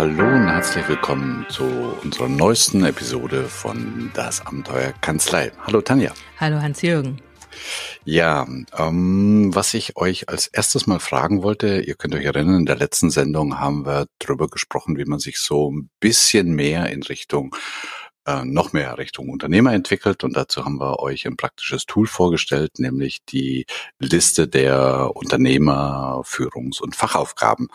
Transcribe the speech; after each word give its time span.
Hallo 0.00 0.24
und 0.24 0.48
herzlich 0.48 0.88
willkommen 0.88 1.44
zu 1.50 1.62
unserer 2.02 2.30
neuesten 2.30 2.86
Episode 2.86 3.44
von 3.44 4.10
Das 4.14 4.40
Abenteuer 4.46 4.94
Kanzlei. 5.02 5.52
Hallo 5.66 5.82
Tanja. 5.82 6.14
Hallo 6.38 6.62
Hans-Jürgen. 6.62 7.20
Ja, 8.06 8.46
ähm, 8.78 9.54
was 9.54 9.74
ich 9.74 9.98
euch 9.98 10.30
als 10.30 10.46
erstes 10.46 10.86
mal 10.86 11.00
fragen 11.00 11.42
wollte, 11.42 11.82
ihr 11.82 11.96
könnt 11.96 12.14
euch 12.14 12.24
erinnern, 12.24 12.60
in 12.60 12.64
der 12.64 12.78
letzten 12.78 13.10
Sendung 13.10 13.60
haben 13.60 13.84
wir 13.84 14.06
darüber 14.18 14.48
gesprochen, 14.48 14.96
wie 14.96 15.04
man 15.04 15.18
sich 15.18 15.38
so 15.38 15.70
ein 15.70 15.90
bisschen 16.00 16.54
mehr 16.54 16.88
in 16.88 17.02
Richtung 17.02 17.54
äh, 18.24 18.42
noch 18.46 18.72
mehr 18.72 18.96
Richtung 18.96 19.28
Unternehmer 19.28 19.74
entwickelt 19.74 20.24
und 20.24 20.34
dazu 20.34 20.64
haben 20.64 20.80
wir 20.80 21.00
euch 21.00 21.26
ein 21.26 21.36
praktisches 21.36 21.84
Tool 21.84 22.06
vorgestellt, 22.06 22.78
nämlich 22.78 23.18
die 23.26 23.66
Liste 23.98 24.48
der 24.48 25.14
Unternehmer, 25.14 26.22
Führungs- 26.24 26.80
und 26.80 26.96
Fachaufgaben. 26.96 27.68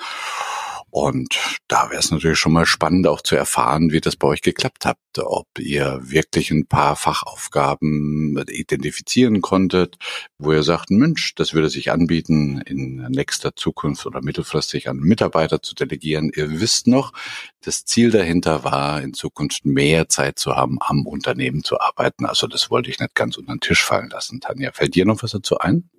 Und 0.96 1.60
da 1.68 1.90
wäre 1.90 2.00
es 2.00 2.10
natürlich 2.10 2.40
schon 2.40 2.54
mal 2.54 2.66
spannend 2.66 3.06
auch 3.06 3.20
zu 3.20 3.36
erfahren, 3.36 3.92
wie 3.92 4.00
das 4.00 4.16
bei 4.16 4.30
euch 4.30 4.42
geklappt 4.42 4.86
hat, 4.86 4.98
ob 5.18 5.46
ihr 5.60 6.00
wirklich 6.04 6.52
ein 6.52 6.68
paar 6.68 6.96
Fachaufgaben 6.96 8.42
identifizieren 8.48 9.42
konntet, 9.42 9.98
wo 10.38 10.54
ihr 10.54 10.64
sagt, 10.64 10.92
Mensch, 10.92 11.36
das 11.36 11.54
würde 11.54 11.70
sich 11.70 11.92
anbieten, 11.92 12.62
in 12.62 13.06
nächster 13.10 13.58
Zukunft 13.58 14.06
oder 14.06 14.22
mittelfristig 14.22 14.88
an 14.88 15.00
Mitarbeiter 15.00 15.62
zu 15.62 15.76
delegieren. 15.76 16.32
Ihr 16.34 16.62
wisst 16.62 16.88
noch, 16.88 17.12
das 17.60 17.84
Ziel 17.84 18.10
dahinter 18.10 18.64
war, 18.64 19.02
in 19.02 19.14
Zukunft 19.14 19.66
mehr 19.66 20.08
Zeit 20.08 20.40
zu 20.40 20.56
haben, 20.56 20.78
am 20.80 21.06
Unternehmen 21.06 21.66
zu 21.66 21.78
arbeiten. 21.78 22.26
Also 22.26 22.48
das 22.48 22.72
wollte 22.72 22.90
ich 22.90 23.02
nicht 23.02 23.16
ganz 23.16 23.36
unter 23.36 23.54
den 23.54 23.60
Tisch 23.60 23.84
fallen 23.84 24.12
lassen. 24.12 24.40
Tanja, 24.40 24.72
fällt 24.72 24.96
dir 24.96 25.04
noch 25.04 25.22
was 25.22 25.32
dazu 25.32 25.58
ein? 25.58 25.90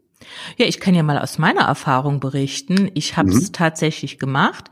Ja, 0.57 0.67
ich 0.67 0.81
kann 0.81 0.95
ja 0.95 1.03
mal 1.03 1.19
aus 1.19 1.39
meiner 1.39 1.63
Erfahrung 1.63 2.21
berichten. 2.21 2.91
Ich 2.95 3.17
habe 3.17 3.31
es 3.31 3.49
mhm. 3.49 3.53
tatsächlich 3.53 4.19
gemacht, 4.19 4.71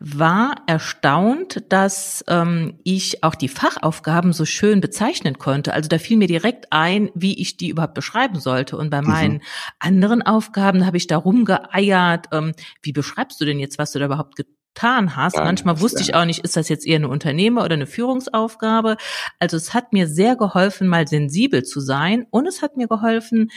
war 0.00 0.54
erstaunt, 0.66 1.64
dass 1.68 2.24
ähm, 2.28 2.78
ich 2.84 3.22
auch 3.24 3.34
die 3.34 3.48
Fachaufgaben 3.48 4.32
so 4.32 4.44
schön 4.44 4.80
bezeichnen 4.80 5.38
konnte. 5.38 5.72
Also 5.72 5.88
da 5.88 5.98
fiel 5.98 6.16
mir 6.16 6.28
direkt 6.28 6.72
ein, 6.72 7.10
wie 7.14 7.40
ich 7.40 7.56
die 7.56 7.68
überhaupt 7.68 7.94
beschreiben 7.94 8.40
sollte. 8.40 8.76
Und 8.76 8.90
bei 8.90 9.02
mhm. 9.02 9.08
meinen 9.08 9.42
anderen 9.78 10.22
Aufgaben 10.22 10.86
habe 10.86 10.96
ich 10.96 11.06
da 11.06 11.16
rumgeeiert. 11.16 12.28
Ähm, 12.32 12.52
wie 12.82 12.92
beschreibst 12.92 13.40
du 13.40 13.44
denn 13.44 13.58
jetzt, 13.58 13.78
was 13.78 13.92
du 13.92 13.98
da 13.98 14.06
überhaupt 14.06 14.36
getan 14.74 15.16
hast. 15.16 15.36
Ja, 15.36 15.44
Manchmal 15.44 15.80
wusste 15.80 16.02
ich 16.02 16.14
auch 16.14 16.24
nicht, 16.24 16.40
ist 16.40 16.56
das 16.56 16.68
jetzt 16.68 16.86
eher 16.86 16.96
eine 16.96 17.08
Unternehmer- 17.08 17.64
oder 17.64 17.74
eine 17.74 17.86
Führungsaufgabe. 17.86 18.96
Also 19.38 19.56
es 19.56 19.72
hat 19.72 19.92
mir 19.92 20.08
sehr 20.08 20.36
geholfen, 20.36 20.88
mal 20.88 21.06
sensibel 21.06 21.62
zu 21.62 21.80
sein 21.80 22.26
und 22.30 22.46
es 22.46 22.60
hat 22.60 22.76
mir 22.76 22.88
geholfen, 22.88 23.50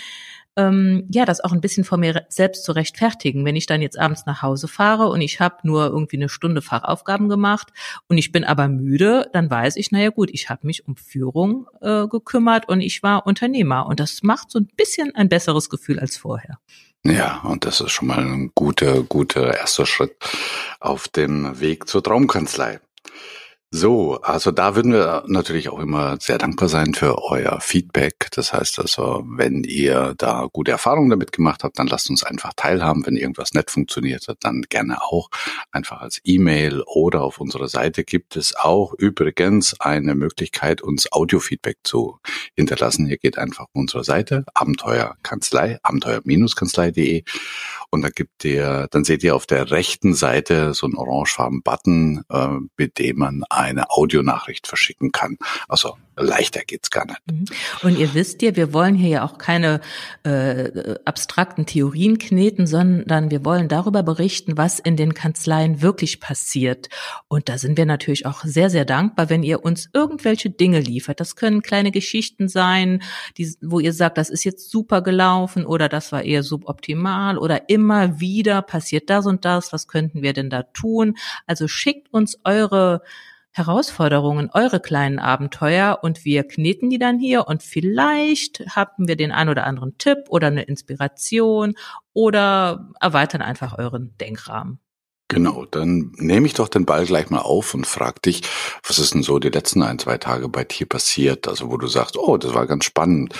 ähm, 0.58 1.06
ja, 1.10 1.24
das 1.24 1.42
auch 1.42 1.52
ein 1.52 1.62
bisschen 1.62 1.84
vor 1.84 1.98
mir 1.98 2.26
selbst 2.30 2.66
zu 2.66 2.72
rechtfertigen. 2.72 3.46
Wenn 3.46 3.56
ich 3.56 3.68
dann 3.68 3.82
jetzt 3.82 3.98
abends 3.98 4.26
nach 4.26 4.42
Hause 4.42 4.68
fahre 4.68 5.08
und 5.08 5.22
ich 5.22 5.40
habe 5.40 5.56
nur 5.64 5.86
irgendwie 5.86 6.18
eine 6.18 6.30
Stunde 6.30 6.62
Fachaufgaben 6.62 7.30
gemacht 7.30 7.70
und 8.10 8.18
ich 8.18 8.32
bin 8.32 8.44
aber 8.44 8.68
müde, 8.68 9.30
dann 9.34 9.50
weiß 9.50 9.76
ich, 9.78 9.92
naja 9.92 10.10
gut, 10.10 10.30
ich 10.34 10.50
habe 10.50 10.66
mich 10.66 10.88
um 10.88 10.96
Führung 10.96 11.68
äh, 11.82 12.08
gekümmert 12.08 12.68
und 12.68 12.82
ich 12.82 13.04
war 13.04 13.26
Unternehmer. 13.28 13.86
Und 13.86 14.00
das 14.00 14.24
macht 14.24 14.52
so 14.52 14.60
ein 14.60 14.68
bisschen 14.76 15.16
ein 15.16 15.30
besseres 15.30 15.70
Gefühl 15.70 16.00
als 16.00 16.18
vorher. 16.18 16.58
Ja, 17.06 17.42
und 17.44 17.64
das 17.64 17.80
ist 17.80 17.92
schon 17.92 18.08
mal 18.08 18.20
ein 18.20 18.52
guter, 18.54 19.04
guter 19.04 19.56
erster 19.56 19.86
Schritt 19.86 20.16
auf 20.80 21.08
dem 21.08 21.60
Weg 21.60 21.88
zur 21.88 22.04
Traumkanzlei. 22.04 22.80
So, 23.70 24.22
also 24.22 24.52
da 24.52 24.76
würden 24.76 24.94
wir 24.94 25.26
natürlich 25.28 25.68
auch 25.68 25.80
immer 25.80 26.16
sehr 26.22 26.38
dankbar 26.38 26.70
sein 26.70 26.94
für 26.94 27.22
euer 27.22 27.60
Feedback. 27.60 28.30
Das 28.32 28.54
heißt 28.54 28.80
also, 28.80 29.26
wenn 29.28 29.66
ihr 29.66 30.14
da 30.18 30.48
gute 30.54 30.72
Erfahrungen 30.72 31.10
damit 31.10 31.34
gemacht 31.34 31.66
habt, 31.66 31.78
dann 31.78 31.88
lasst 31.88 32.10
uns 32.10 32.24
einfach 32.24 32.54
teilhaben. 32.56 33.06
Wenn 33.06 33.18
irgendwas 33.18 33.54
nicht 33.54 33.70
funktioniert 33.70 34.30
hat, 34.30 34.38
dann 34.40 34.62
gerne 34.70 35.02
auch 35.02 35.30
einfach 35.74 36.00
als 36.00 36.22
E-Mail 36.24 36.82
oder 36.86 37.24
auf 37.24 37.42
unserer 37.42 37.68
Seite 37.68 38.06
gibt 38.06 38.38
es 38.38 38.56
auch 38.56 38.94
übrigens 38.94 39.78
eine 39.82 40.16
Möglichkeit, 40.16 40.82
uns 40.82 41.12
Audio-Feedback 41.12 41.80
zu 41.84 42.20
hinterlassen. 42.56 43.10
Ihr 43.10 43.18
geht 43.18 43.38
einfach 43.38 43.66
auf 43.66 43.72
unsere 43.74 44.06
Seite 44.06 44.46
Abenteuerkanzlei, 44.54 45.80
abenteuer-kanzlei.de 45.84 47.26
und 47.90 48.02
da 48.02 48.10
gibt 48.10 48.44
ihr, 48.46 48.88
dann 48.92 49.04
seht 49.04 49.24
ihr 49.24 49.36
auf 49.36 49.46
der 49.46 49.72
rechten 49.72 50.14
Seite 50.14 50.74
so 50.74 50.86
einen 50.86 50.96
orangefarben 50.96 51.62
Button, 51.62 52.24
äh, 52.30 52.58
mit 52.78 53.00
dem 53.00 53.18
man 53.18 53.44
eine 53.50 53.90
Audionachricht 53.90 54.68
verschicken 54.68 55.12
kann. 55.12 55.38
Also 55.68 55.98
leichter 56.18 56.62
geht's 56.66 56.90
gar 56.90 57.06
nicht. 57.06 57.22
Mhm. 57.32 57.46
Und 57.84 57.98
ihr 57.98 58.14
wisst 58.14 58.42
ja, 58.42 58.56
wir 58.56 58.74
wollen 58.74 58.96
hier 58.96 59.10
ja 59.10 59.26
auch 59.26 59.38
keine 59.38 59.82
äh, 60.24 60.96
abstrakten 61.06 61.66
Theorien 61.66 62.18
kneten, 62.18 62.68
sondern 62.68 63.32
wir 63.32 63.46
wollen 63.46 63.68
darüber 63.68 64.04
berichten, 64.04 64.58
was 64.58 64.80
in 64.80 64.98
den 64.98 65.14
Kanzleien 65.14 65.82
wirklich 65.82 66.20
passiert. 66.20 66.90
Und 67.28 67.50
da 67.50 67.58
sind 67.58 67.78
wir 67.78 67.86
natürlich 67.86 68.26
auch 68.26 68.44
sehr, 68.44 68.70
sehr 68.70 68.86
dankbar, 68.86 69.30
wenn 69.30 69.44
ihr 69.44 69.64
uns 69.64 69.90
irgendwelche 69.94 70.50
Dinge 70.50 70.80
liefert. 70.80 71.20
Das 71.20 71.36
können 71.36 71.62
kleine 71.62 71.92
Geschichten 71.92 72.48
sein, 72.48 73.02
die, 73.38 73.56
wo 73.62 73.80
ihr 73.80 73.94
sagt, 73.94 74.18
das 74.18 74.30
ist 74.30 74.44
jetzt 74.44 74.72
super 74.72 75.02
gelaufen 75.02 75.66
oder 75.66 75.90
das 75.90 76.12
war 76.12 76.24
eher 76.24 76.44
suboptimal 76.44 77.38
oder 77.38 77.70
immer 77.70 78.20
wieder 78.20 78.62
passiert 78.62 79.10
das 79.10 79.26
und 79.26 79.46
das. 79.46 79.72
Was 79.74 79.88
könnten 79.88 80.22
wir 80.22 80.34
denn 80.34 80.50
da 80.50 80.64
tun? 80.64 81.18
Also 81.46 81.68
schickt 81.68 82.12
uns 82.12 82.40
eure 82.44 83.02
Herausforderungen, 83.58 84.50
eure 84.54 84.80
kleinen 84.80 85.20
Abenteuer 85.20 86.00
und 86.02 86.26
wir 86.26 86.44
kneten 86.44 86.90
die 86.90 87.00
dann 87.00 87.20
hier 87.20 87.48
und 87.48 87.64
vielleicht 87.64 88.64
haben 88.76 89.08
wir 89.08 89.16
den 89.16 89.32
ein 89.32 89.50
oder 89.50 89.66
anderen 89.66 89.98
Tipp 89.98 90.20
oder 90.30 90.48
eine 90.48 90.64
Inspiration 90.64 91.76
oder 92.14 92.90
erweitern 93.00 93.42
einfach 93.42 93.78
euren 93.78 94.16
Denkrahmen. 94.20 94.80
Genau, 95.30 95.66
dann 95.66 96.14
nehme 96.16 96.48
ich 96.48 96.54
doch 96.54 96.70
den 96.70 96.86
Ball 96.86 97.06
gleich 97.06 97.30
mal 97.30 97.42
auf 97.42 97.74
und 97.74 97.86
frag 97.86 98.22
dich, 98.22 98.44
was 98.88 98.98
ist 98.98 99.14
denn 99.14 99.24
so 99.24 99.40
die 99.40 99.50
letzten 99.50 99.84
ein, 99.84 100.00
zwei 100.00 100.18
Tage 100.18 100.48
bei 100.48 100.64
dir 100.64 100.88
passiert? 100.88 101.50
Also 101.50 101.70
wo 101.70 101.76
du 101.76 101.88
sagst, 101.88 102.18
oh, 102.18 102.38
das 102.38 102.54
war 102.54 102.66
ganz 102.66 102.86
spannend, 102.86 103.34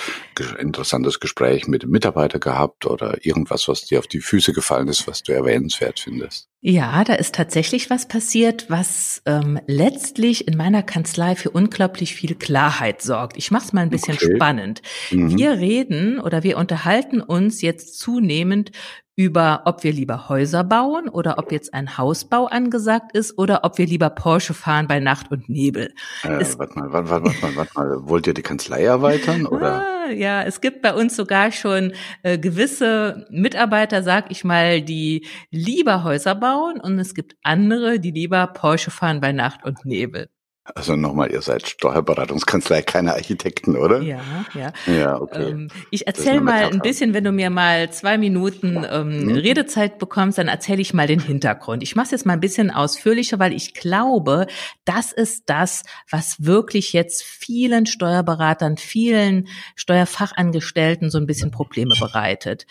interessantes 0.58 1.18
Gespräch 1.18 1.66
mit 1.66 1.84
dem 1.84 1.90
Mitarbeiter 1.90 2.40
gehabt 2.40 2.84
oder 2.84 3.24
irgendwas, 3.24 3.68
was 3.68 3.86
dir 3.86 4.00
auf 4.00 4.06
die 4.06 4.20
Füße 4.20 4.52
gefallen 4.52 4.88
ist, 4.88 5.08
was 5.08 5.22
du 5.22 5.32
erwähnenswert 5.32 5.98
findest. 5.98 6.50
Ja, 6.60 7.04
da 7.04 7.14
ist 7.14 7.36
tatsächlich 7.36 7.88
was 7.88 8.08
passiert, 8.08 8.68
was 8.68 9.22
ähm, 9.26 9.60
letztlich 9.68 10.48
in 10.48 10.56
meiner 10.56 10.82
Kanzlei 10.82 11.36
für 11.36 11.50
unglaublich 11.50 12.16
viel 12.16 12.34
Klarheit 12.34 13.00
sorgt. 13.00 13.36
Ich 13.36 13.52
mache 13.52 13.66
es 13.66 13.72
mal 13.72 13.82
ein 13.82 13.90
bisschen 13.90 14.14
okay. 14.14 14.34
spannend. 14.34 14.82
Mhm. 15.12 15.38
Wir 15.38 15.52
reden 15.52 16.18
oder 16.18 16.42
wir 16.42 16.58
unterhalten 16.58 17.20
uns 17.20 17.62
jetzt 17.62 18.00
zunehmend 18.00 18.72
über, 19.14 19.62
ob 19.66 19.84
wir 19.84 19.92
lieber 19.92 20.28
Häuser 20.28 20.64
bauen 20.64 21.08
oder 21.08 21.38
ob 21.38 21.52
jetzt 21.52 21.74
ein 21.74 21.96
Hausbau 21.98 22.46
angesagt 22.46 23.16
ist 23.16 23.36
oder 23.36 23.64
ob 23.64 23.78
wir 23.78 23.86
lieber 23.86 24.10
Porsche 24.10 24.54
fahren 24.54 24.86
bei 24.88 25.00
Nacht 25.00 25.30
und 25.30 25.48
Nebel. 25.48 25.92
Äh, 26.22 26.44
warte 26.56 26.78
mal, 26.78 26.92
warte, 26.92 27.10
warte, 27.10 27.42
warte, 27.42 27.56
warte 27.56 27.72
mal, 27.74 28.08
wollt 28.08 28.26
ihr 28.26 28.34
die 28.34 28.42
Kanzlei 28.42 28.84
erweitern 28.84 29.46
oder? 29.46 29.97
Ja, 30.12 30.42
es 30.42 30.60
gibt 30.60 30.82
bei 30.82 30.94
uns 30.94 31.16
sogar 31.16 31.52
schon 31.52 31.92
äh, 32.22 32.38
gewisse 32.38 33.26
Mitarbeiter, 33.30 34.02
sag 34.02 34.30
ich 34.30 34.44
mal, 34.44 34.82
die 34.82 35.26
lieber 35.50 36.04
Häuser 36.04 36.34
bauen 36.34 36.80
und 36.80 36.98
es 36.98 37.14
gibt 37.14 37.36
andere, 37.42 38.00
die 38.00 38.10
lieber 38.10 38.46
Porsche 38.48 38.90
fahren 38.90 39.20
bei 39.20 39.32
Nacht 39.32 39.64
und 39.64 39.84
Nebel. 39.84 40.28
Also 40.74 40.96
nochmal, 40.96 41.30
ihr 41.30 41.40
seid 41.40 41.66
Steuerberatungskanzlei, 41.66 42.82
keine 42.82 43.14
Architekten, 43.14 43.76
oder? 43.76 44.02
Ja, 44.02 44.20
ja. 44.54 44.72
Ja, 44.86 45.20
okay. 45.20 45.50
Ähm, 45.50 45.68
ich 45.90 46.06
erzähle 46.06 46.40
mal 46.40 46.64
ein 46.64 46.80
bisschen, 46.80 47.14
wenn 47.14 47.24
du 47.24 47.32
mir 47.32 47.48
mal 47.48 47.90
zwei 47.90 48.18
Minuten 48.18 48.84
ähm, 48.90 49.24
mhm. 49.24 49.30
Redezeit 49.36 49.98
bekommst, 49.98 50.36
dann 50.36 50.48
erzähle 50.48 50.82
ich 50.82 50.92
mal 50.92 51.06
den 51.06 51.20
Hintergrund. 51.20 51.82
Ich 51.82 51.96
mache 51.96 52.06
es 52.06 52.10
jetzt 52.10 52.26
mal 52.26 52.34
ein 52.34 52.40
bisschen 52.40 52.70
ausführlicher, 52.70 53.38
weil 53.38 53.54
ich 53.54 53.72
glaube, 53.72 54.46
das 54.84 55.12
ist 55.12 55.44
das, 55.46 55.84
was 56.10 56.44
wirklich 56.44 56.92
jetzt 56.92 57.22
vielen 57.22 57.86
Steuerberatern, 57.86 58.76
vielen 58.76 59.48
Steuerfachangestellten 59.74 61.10
so 61.10 61.18
ein 61.18 61.26
bisschen 61.26 61.50
Probleme 61.50 61.94
bereitet. 61.98 62.66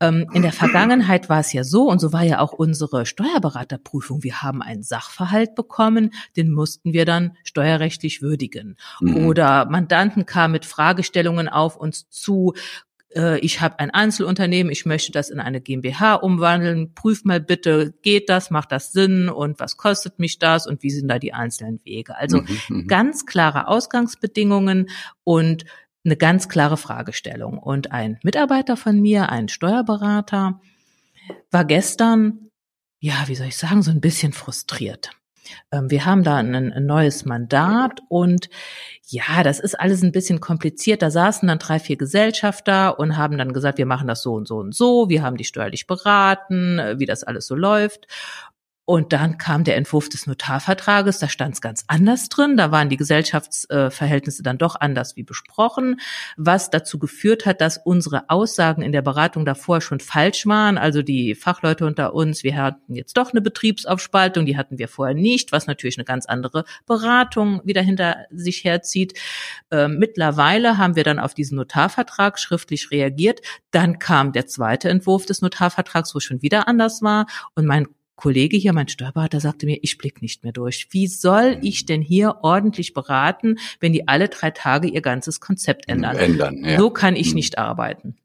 Ähm, 0.00 0.30
in 0.34 0.42
der 0.42 0.52
Vergangenheit 0.52 1.28
war 1.28 1.40
es 1.40 1.52
ja 1.52 1.64
so, 1.64 1.88
und 1.88 1.98
so 1.98 2.12
war 2.12 2.22
ja 2.22 2.38
auch 2.38 2.52
unsere 2.52 3.06
Steuerberaterprüfung. 3.06 4.22
Wir 4.22 4.42
haben 4.42 4.62
einen 4.62 4.82
Sachverhalt 4.82 5.56
bekommen, 5.56 6.12
den 6.36 6.50
mussten 6.50 6.92
wir 6.92 7.04
dann 7.04 7.36
steuerrechtlich 7.44 8.22
würdigen. 8.22 8.76
Mhm. 9.00 9.26
Oder 9.26 9.66
Mandanten 9.66 10.26
kamen 10.26 10.52
mit 10.52 10.64
Fragestellungen 10.64 11.48
auf 11.48 11.76
uns 11.76 12.08
zu, 12.08 12.54
äh, 13.14 13.38
ich 13.40 13.60
habe 13.60 13.78
ein 13.78 13.90
Einzelunternehmen, 13.90 14.72
ich 14.72 14.86
möchte 14.86 15.12
das 15.12 15.30
in 15.30 15.40
eine 15.40 15.60
GmbH 15.60 16.14
umwandeln, 16.14 16.94
prüf 16.94 17.24
mal 17.24 17.40
bitte, 17.40 17.94
geht 18.02 18.28
das, 18.28 18.50
macht 18.50 18.72
das 18.72 18.92
Sinn 18.92 19.28
und 19.28 19.60
was 19.60 19.76
kostet 19.76 20.18
mich 20.18 20.38
das 20.38 20.66
und 20.66 20.82
wie 20.82 20.90
sind 20.90 21.08
da 21.08 21.18
die 21.18 21.32
einzelnen 21.32 21.80
Wege? 21.84 22.16
Also 22.16 22.42
mhm, 22.42 22.58
mhm. 22.68 22.86
ganz 22.86 23.26
klare 23.26 23.68
Ausgangsbedingungen 23.68 24.90
und 25.24 25.64
eine 26.04 26.16
ganz 26.16 26.48
klare 26.48 26.76
Fragestellung. 26.76 27.58
Und 27.58 27.92
ein 27.92 28.18
Mitarbeiter 28.22 28.76
von 28.76 29.00
mir, 29.00 29.28
ein 29.30 29.48
Steuerberater, 29.48 30.60
war 31.50 31.64
gestern, 31.64 32.50
ja, 33.00 33.24
wie 33.26 33.34
soll 33.34 33.48
ich 33.48 33.56
sagen, 33.56 33.82
so 33.82 33.90
ein 33.90 34.00
bisschen 34.00 34.32
frustriert. 34.32 35.10
Ähm, 35.72 35.90
wir 35.90 36.04
haben 36.06 36.22
da 36.22 36.36
ein, 36.36 36.86
neues 36.86 37.24
Mandat 37.24 38.00
und 38.08 38.48
ja, 39.06 39.42
das 39.42 39.60
ist 39.60 39.78
alles 39.78 40.02
ein 40.02 40.12
bisschen 40.12 40.40
kompliziert. 40.40 41.02
Da 41.02 41.10
saßen 41.10 41.48
dann 41.48 41.58
drei, 41.58 41.78
vier 41.78 41.96
Gesellschafter 41.96 42.98
und 42.98 43.16
haben 43.16 43.38
dann 43.38 43.52
gesagt, 43.52 43.78
wir 43.78 43.86
machen 43.86 44.08
das 44.08 44.22
so 44.22 44.34
und 44.34 44.46
so 44.46 44.58
und 44.58 44.74
so. 44.74 45.08
Wir 45.08 45.22
haben 45.22 45.36
die 45.36 45.44
steuerlich 45.44 45.86
beraten, 45.86 46.78
äh, 46.78 46.98
wie 46.98 47.06
das 47.06 47.24
alles 47.24 47.46
so 47.46 47.54
läuft. 47.54 48.06
Und 48.90 49.12
dann 49.12 49.38
kam 49.38 49.62
der 49.62 49.76
Entwurf 49.76 50.08
des 50.08 50.26
Notarvertrages, 50.26 51.20
da 51.20 51.28
stand 51.28 51.54
es 51.54 51.60
ganz 51.60 51.84
anders 51.86 52.28
drin, 52.28 52.56
da 52.56 52.72
waren 52.72 52.88
die 52.88 52.96
Gesellschaftsverhältnisse 52.96 54.42
dann 54.42 54.58
doch 54.58 54.74
anders 54.74 55.14
wie 55.14 55.22
besprochen, 55.22 56.00
was 56.36 56.70
dazu 56.70 56.98
geführt 56.98 57.46
hat, 57.46 57.60
dass 57.60 57.78
unsere 57.78 58.28
Aussagen 58.28 58.82
in 58.82 58.90
der 58.90 59.02
Beratung 59.02 59.44
davor 59.44 59.80
schon 59.80 60.00
falsch 60.00 60.44
waren. 60.46 60.76
Also 60.76 61.02
die 61.02 61.36
Fachleute 61.36 61.86
unter 61.86 62.14
uns, 62.14 62.42
wir 62.42 62.56
hatten 62.56 62.96
jetzt 62.96 63.16
doch 63.16 63.30
eine 63.30 63.40
Betriebsaufspaltung, 63.40 64.44
die 64.44 64.56
hatten 64.56 64.76
wir 64.76 64.88
vorher 64.88 65.14
nicht, 65.14 65.52
was 65.52 65.68
natürlich 65.68 65.96
eine 65.96 66.04
ganz 66.04 66.26
andere 66.26 66.64
Beratung 66.84 67.60
wieder 67.62 67.82
hinter 67.82 68.16
sich 68.32 68.64
herzieht. 68.64 69.16
Äh, 69.70 69.86
mittlerweile 69.86 70.78
haben 70.78 70.96
wir 70.96 71.04
dann 71.04 71.20
auf 71.20 71.32
diesen 71.32 71.54
Notarvertrag 71.54 72.40
schriftlich 72.40 72.90
reagiert. 72.90 73.40
Dann 73.70 74.00
kam 74.00 74.32
der 74.32 74.48
zweite 74.48 74.88
Entwurf 74.88 75.26
des 75.26 75.42
Notarvertrags, 75.42 76.12
wo 76.12 76.18
es 76.18 76.24
schon 76.24 76.42
wieder 76.42 76.66
anders 76.66 77.02
war. 77.02 77.26
Und 77.54 77.66
mein 77.66 77.86
Kollege 78.20 78.58
hier, 78.58 78.74
mein 78.74 78.86
Steuerberater, 78.86 79.40
sagte 79.40 79.64
mir, 79.64 79.78
ich 79.80 79.96
blick 79.96 80.20
nicht 80.20 80.44
mehr 80.44 80.52
durch. 80.52 80.88
Wie 80.90 81.06
soll 81.06 81.58
ich 81.62 81.86
denn 81.86 82.02
hier 82.02 82.40
ordentlich 82.42 82.92
beraten, 82.92 83.56
wenn 83.80 83.94
die 83.94 84.08
alle 84.08 84.28
drei 84.28 84.50
Tage 84.50 84.88
ihr 84.88 85.00
ganzes 85.00 85.40
Konzept 85.40 85.88
ändern? 85.88 86.16
ändern 86.16 86.62
ja. 86.62 86.78
So 86.78 86.90
kann 86.90 87.16
ich 87.16 87.30
mhm. 87.30 87.34
nicht 87.36 87.56
arbeiten. 87.56 88.16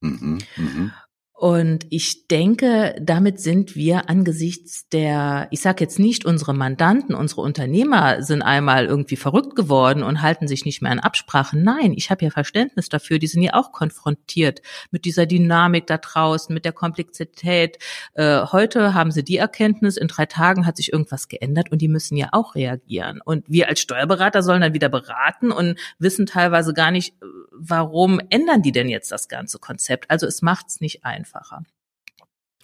Mhm, 0.00 0.38
mh. 0.56 0.92
Und 1.40 1.86
ich 1.88 2.28
denke, 2.28 2.94
damit 3.00 3.40
sind 3.40 3.74
wir 3.74 4.10
angesichts 4.10 4.90
der, 4.90 5.48
ich 5.50 5.62
sage 5.62 5.82
jetzt 5.82 5.98
nicht, 5.98 6.26
unsere 6.26 6.52
Mandanten, 6.52 7.14
unsere 7.14 7.40
Unternehmer 7.40 8.22
sind 8.22 8.42
einmal 8.42 8.84
irgendwie 8.84 9.16
verrückt 9.16 9.56
geworden 9.56 10.02
und 10.02 10.20
halten 10.20 10.46
sich 10.48 10.66
nicht 10.66 10.82
mehr 10.82 10.92
an 10.92 10.98
Absprachen. 10.98 11.62
Nein, 11.62 11.94
ich 11.96 12.10
habe 12.10 12.26
ja 12.26 12.30
Verständnis 12.30 12.90
dafür. 12.90 13.18
Die 13.18 13.26
sind 13.26 13.40
ja 13.40 13.54
auch 13.54 13.72
konfrontiert 13.72 14.60
mit 14.90 15.06
dieser 15.06 15.24
Dynamik 15.24 15.86
da 15.86 15.96
draußen, 15.96 16.52
mit 16.52 16.66
der 16.66 16.72
Komplexität. 16.72 17.78
Äh, 18.12 18.42
heute 18.52 18.92
haben 18.92 19.10
sie 19.10 19.24
die 19.24 19.38
Erkenntnis, 19.38 19.96
in 19.96 20.08
drei 20.08 20.26
Tagen 20.26 20.66
hat 20.66 20.76
sich 20.76 20.92
irgendwas 20.92 21.28
geändert 21.28 21.72
und 21.72 21.80
die 21.80 21.88
müssen 21.88 22.18
ja 22.18 22.28
auch 22.32 22.54
reagieren. 22.54 23.22
Und 23.24 23.46
wir 23.48 23.70
als 23.70 23.80
Steuerberater 23.80 24.42
sollen 24.42 24.60
dann 24.60 24.74
wieder 24.74 24.90
beraten 24.90 25.52
und 25.52 25.78
wissen 25.98 26.26
teilweise 26.26 26.74
gar 26.74 26.90
nicht, 26.90 27.14
warum 27.50 28.20
ändern 28.28 28.60
die 28.60 28.72
denn 28.72 28.90
jetzt 28.90 29.10
das 29.10 29.28
ganze 29.28 29.58
Konzept? 29.58 30.10
Also 30.10 30.26
es 30.26 30.42
macht 30.42 30.66
es 30.68 30.82
nicht 30.82 31.06
einfacher. 31.30 31.62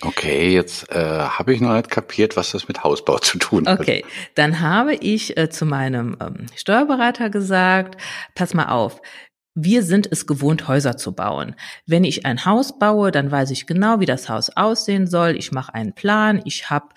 Okay, 0.03 0.53
jetzt 0.53 0.91
äh, 0.91 1.21
habe 1.21 1.55
ich 1.55 1.61
noch 1.63 1.75
nicht 1.75 1.89
kapiert, 1.89 2.37
was 2.37 2.51
das 2.51 2.69
mit 2.69 2.85
Hausbau 2.85 3.19
zu 3.19 3.39
tun 3.39 3.67
hat. 3.67 3.81
Okay, 3.81 4.05
dann 4.35 4.61
habe 4.61 4.95
ich 4.95 5.39
äh, 5.39 5.49
zu 5.49 5.65
meinem 5.65 6.19
ähm, 6.21 6.47
Steuerberater 6.55 7.31
gesagt, 7.31 7.99
pass 8.35 8.53
mal 8.53 8.69
auf, 8.69 9.01
wir 9.55 9.83
sind 9.83 10.07
es 10.13 10.27
gewohnt, 10.27 10.69
Häuser 10.69 10.99
zu 10.99 11.13
bauen. 11.13 11.55
Wenn 11.87 12.05
ich 12.05 12.27
ein 12.27 12.45
Haus 12.45 12.79
baue, 12.79 13.11
dann 13.11 13.31
weiß 13.31 13.51
ich 13.53 13.67
genau, 13.67 13.99
wie 13.99 14.05
das 14.05 14.29
Haus 14.29 14.51
aussehen 14.51 15.07
soll. 15.07 15.35
Ich 15.35 15.51
mache 15.51 15.73
einen 15.73 15.95
Plan. 15.95 16.43
Ich 16.45 16.69
habe 16.69 16.89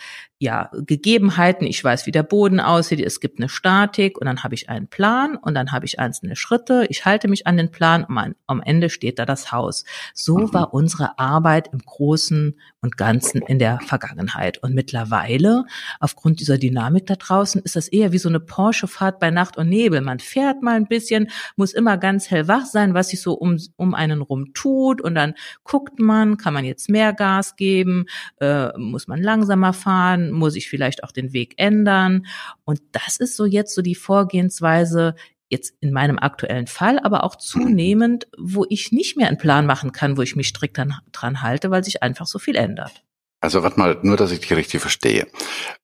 ja, 0.42 0.72
Gegebenheiten, 0.74 1.68
ich 1.68 1.84
weiß, 1.84 2.06
wie 2.06 2.12
der 2.12 2.24
Boden 2.24 2.62
aussieht, 2.62 3.02
es 3.02 3.20
gibt 3.20 3.40
eine 3.40 3.50
Statik 3.50 4.18
und 4.18 4.26
dann 4.26 4.42
habe 4.42 4.56
ich 4.56 4.70
einen 4.70 4.88
Plan 4.88 5.36
und 5.36 5.54
dann 5.54 5.74
habe 5.74 5.86
ich 5.86 6.00
einzelne 6.00 6.38
Schritte, 6.38 6.86
ich 6.90 7.04
halte 7.04 7.28
mich 7.28 7.46
an 7.46 7.58
den 7.58 7.72
Plan 7.72 8.06
und 8.06 8.36
am 8.48 8.62
Ende 8.62 8.90
steht 8.90 9.20
da 9.20 9.26
das 9.26 9.52
Haus. 9.52 9.84
So 10.14 10.38
mhm. 10.38 10.54
war 10.54 10.74
unsere 10.74 11.20
Arbeit 11.20 11.70
im 11.74 11.80
Großen 11.80 12.56
und 12.82 12.96
Ganzen 12.96 13.42
in 13.42 13.60
der 13.60 13.80
Vergangenheit. 13.82 14.58
Und 14.60 14.74
mittlerweile, 14.74 15.66
aufgrund 16.00 16.40
dieser 16.40 16.58
Dynamik 16.58 17.06
da 17.06 17.16
draußen, 17.16 17.62
ist 17.62 17.76
das 17.76 17.90
eher 17.90 18.14
wie 18.14 18.18
so 18.18 18.30
eine 18.30 18.40
Porsche-Fahrt 18.40 19.20
bei 19.20 19.32
Nacht 19.32 19.58
und 19.58 19.68
Nebel. 19.68 20.00
Man 20.00 20.20
fährt 20.20 20.62
mal 20.62 20.76
ein 20.76 20.88
bisschen, 20.88 21.30
muss 21.58 21.74
immer 21.74 21.98
ganz 21.98 22.32
hellwach 22.32 22.66
sein, 22.66 22.94
was 22.94 23.10
sich 23.10 23.22
so 23.22 23.34
um, 23.34 23.58
um 23.76 23.94
einen 23.94 24.22
rum 24.22 24.54
tut 24.54 25.02
und 25.02 25.16
dann 25.16 25.34
guckt 25.66 26.00
man, 26.00 26.38
kann 26.38 26.54
man 26.54 26.64
jetzt 26.64 26.90
mehr 26.90 27.12
Gas 27.12 27.58
geben, 27.58 28.06
äh, 28.40 28.70
muss 28.78 29.08
man 29.08 29.22
langsamer 29.22 29.74
fahren, 29.74 30.29
muss 30.32 30.56
ich 30.56 30.70
vielleicht 30.70 31.04
auch 31.04 31.12
den 31.12 31.34
Weg 31.34 31.54
ändern. 31.58 32.26
Und 32.66 32.82
das 32.92 33.18
ist 33.18 33.36
so 33.36 33.46
jetzt 33.46 33.74
so 33.74 33.82
die 33.82 33.96
Vorgehensweise 33.96 35.16
jetzt 35.50 35.76
in 35.82 35.92
meinem 35.92 36.20
aktuellen 36.20 36.68
Fall, 36.68 37.00
aber 37.00 37.24
auch 37.24 37.36
zunehmend, 37.36 38.28
wo 38.38 38.66
ich 38.70 38.92
nicht 38.92 39.18
mehr 39.18 39.28
einen 39.28 39.38
Plan 39.38 39.66
machen 39.66 39.92
kann, 39.92 40.16
wo 40.16 40.22
ich 40.22 40.36
mich 40.36 40.50
strikt 40.50 40.78
dran, 40.78 40.94
dran 41.12 41.42
halte, 41.42 41.72
weil 41.72 41.84
sich 41.84 42.04
einfach 42.04 42.28
so 42.28 42.40
viel 42.40 42.56
ändert. 42.56 43.04
Also 43.42 43.64
warte 43.64 43.80
mal, 43.80 43.98
nur 44.02 44.18
dass 44.18 44.32
ich 44.32 44.42
dich 44.42 44.52
richtig 44.52 44.82
verstehe. 44.82 45.28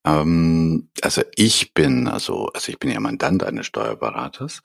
Ähm, 0.06 0.90
also 1.02 1.22
ich 1.36 1.74
bin, 1.74 2.07
also, 2.07 2.50
also 2.54 2.69
ich 2.69 2.80
bin 2.80 2.92
ja 2.92 3.00
Mandant 3.00 3.44
eines 3.44 3.66
Steuerberaters 3.68 4.60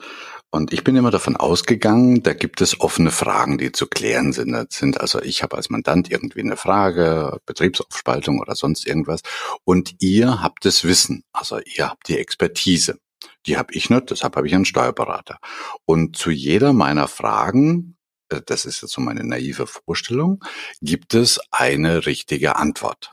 und 0.49 0.73
ich 0.73 0.83
bin 0.83 0.97
immer 0.97 1.11
davon 1.11 1.37
ausgegangen, 1.37 2.21
da 2.21 2.33
gibt 2.33 2.59
es 2.59 2.81
offene 2.81 3.11
Fragen, 3.11 3.57
die 3.57 3.71
zu 3.71 3.87
klären 3.87 4.33
sind. 4.33 4.51
Das 4.51 4.65
sind 4.71 4.99
also 4.99 5.21
ich 5.21 5.41
habe 5.41 5.55
als 5.55 5.69
Mandant 5.69 6.11
irgendwie 6.11 6.41
eine 6.41 6.57
Frage, 6.57 7.39
Betriebsaufspaltung 7.45 8.39
oder 8.39 8.55
sonst 8.55 8.85
irgendwas 8.85 9.21
und 9.63 9.95
ihr 9.99 10.41
habt 10.41 10.65
das 10.65 10.83
Wissen, 10.83 11.23
also 11.31 11.59
ihr 11.59 11.89
habt 11.89 12.09
die 12.09 12.17
Expertise. 12.17 12.97
Die 13.45 13.57
habe 13.57 13.73
ich 13.73 13.89
nicht, 13.89 14.11
deshalb 14.11 14.35
habe 14.35 14.47
ich 14.47 14.53
einen 14.53 14.65
Steuerberater. 14.65 15.37
Und 15.85 16.15
zu 16.17 16.29
jeder 16.29 16.73
meiner 16.73 17.07
Fragen 17.07 17.95
das 18.39 18.65
ist 18.65 18.81
jetzt 18.81 18.93
so 18.93 19.01
meine 19.01 19.23
naive 19.23 19.67
Vorstellung, 19.67 20.43
gibt 20.81 21.13
es 21.13 21.39
eine 21.51 22.05
richtige 22.05 22.55
Antwort. 22.55 23.11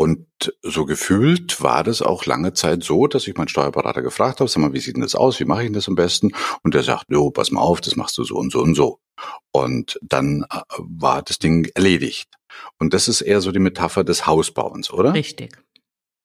Und 0.00 0.54
so 0.62 0.86
gefühlt 0.86 1.60
war 1.60 1.84
das 1.84 2.00
auch 2.00 2.24
lange 2.24 2.54
Zeit 2.54 2.82
so, 2.82 3.06
dass 3.06 3.26
ich 3.26 3.36
meinen 3.36 3.48
Steuerberater 3.48 4.00
gefragt 4.00 4.40
habe, 4.40 4.48
sag 4.48 4.62
mal, 4.62 4.72
wie 4.72 4.80
sieht 4.80 4.96
denn 4.96 5.02
das 5.02 5.14
aus? 5.14 5.40
Wie 5.40 5.44
mache 5.44 5.60
ich 5.60 5.66
denn 5.66 5.74
das 5.74 5.88
am 5.88 5.94
besten? 5.94 6.32
Und 6.62 6.72
der 6.72 6.82
sagt, 6.82 7.04
jo, 7.10 7.30
pass 7.30 7.50
mal 7.50 7.60
auf, 7.60 7.82
das 7.82 7.96
machst 7.96 8.16
du 8.16 8.24
so 8.24 8.36
und 8.36 8.50
so 8.50 8.60
und 8.60 8.74
so. 8.74 9.00
Und 9.52 9.98
dann 10.00 10.46
äh, 10.50 10.60
war 10.78 11.20
das 11.20 11.38
Ding 11.38 11.70
erledigt. 11.74 12.30
Und 12.78 12.94
das 12.94 13.08
ist 13.08 13.20
eher 13.20 13.42
so 13.42 13.52
die 13.52 13.58
Metapher 13.58 14.02
des 14.02 14.26
Hausbauens, 14.26 14.90
oder? 14.90 15.12
Richtig. 15.12 15.58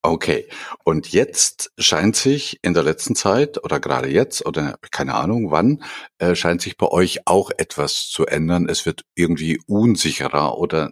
Okay. 0.05 0.47
Und 0.83 1.11
jetzt 1.11 1.71
scheint 1.79 2.15
sich 2.15 2.59
in 2.61 2.75
der 2.75 2.83
letzten 2.83 3.15
Zeit 3.15 3.63
oder 3.63 3.79
gerade 3.79 4.07
jetzt 4.07 4.45
oder 4.45 4.77
keine 4.91 5.15
Ahnung 5.15 5.49
wann, 5.49 5.83
äh, 6.19 6.35
scheint 6.35 6.61
sich 6.61 6.77
bei 6.77 6.87
euch 6.87 7.25
auch 7.25 7.49
etwas 7.57 8.07
zu 8.07 8.27
ändern. 8.27 8.69
Es 8.69 8.85
wird 8.85 9.01
irgendwie 9.15 9.59
unsicherer 9.65 10.59
oder 10.59 10.91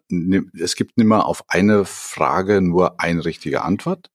es 0.60 0.75
gibt 0.75 0.98
nicht 0.98 1.06
mehr 1.06 1.27
auf 1.27 1.44
eine 1.48 1.86
Frage 1.86 2.62
nur 2.62 3.00
eine 3.00 3.24
richtige 3.24 3.62
Antwort. 3.62 4.10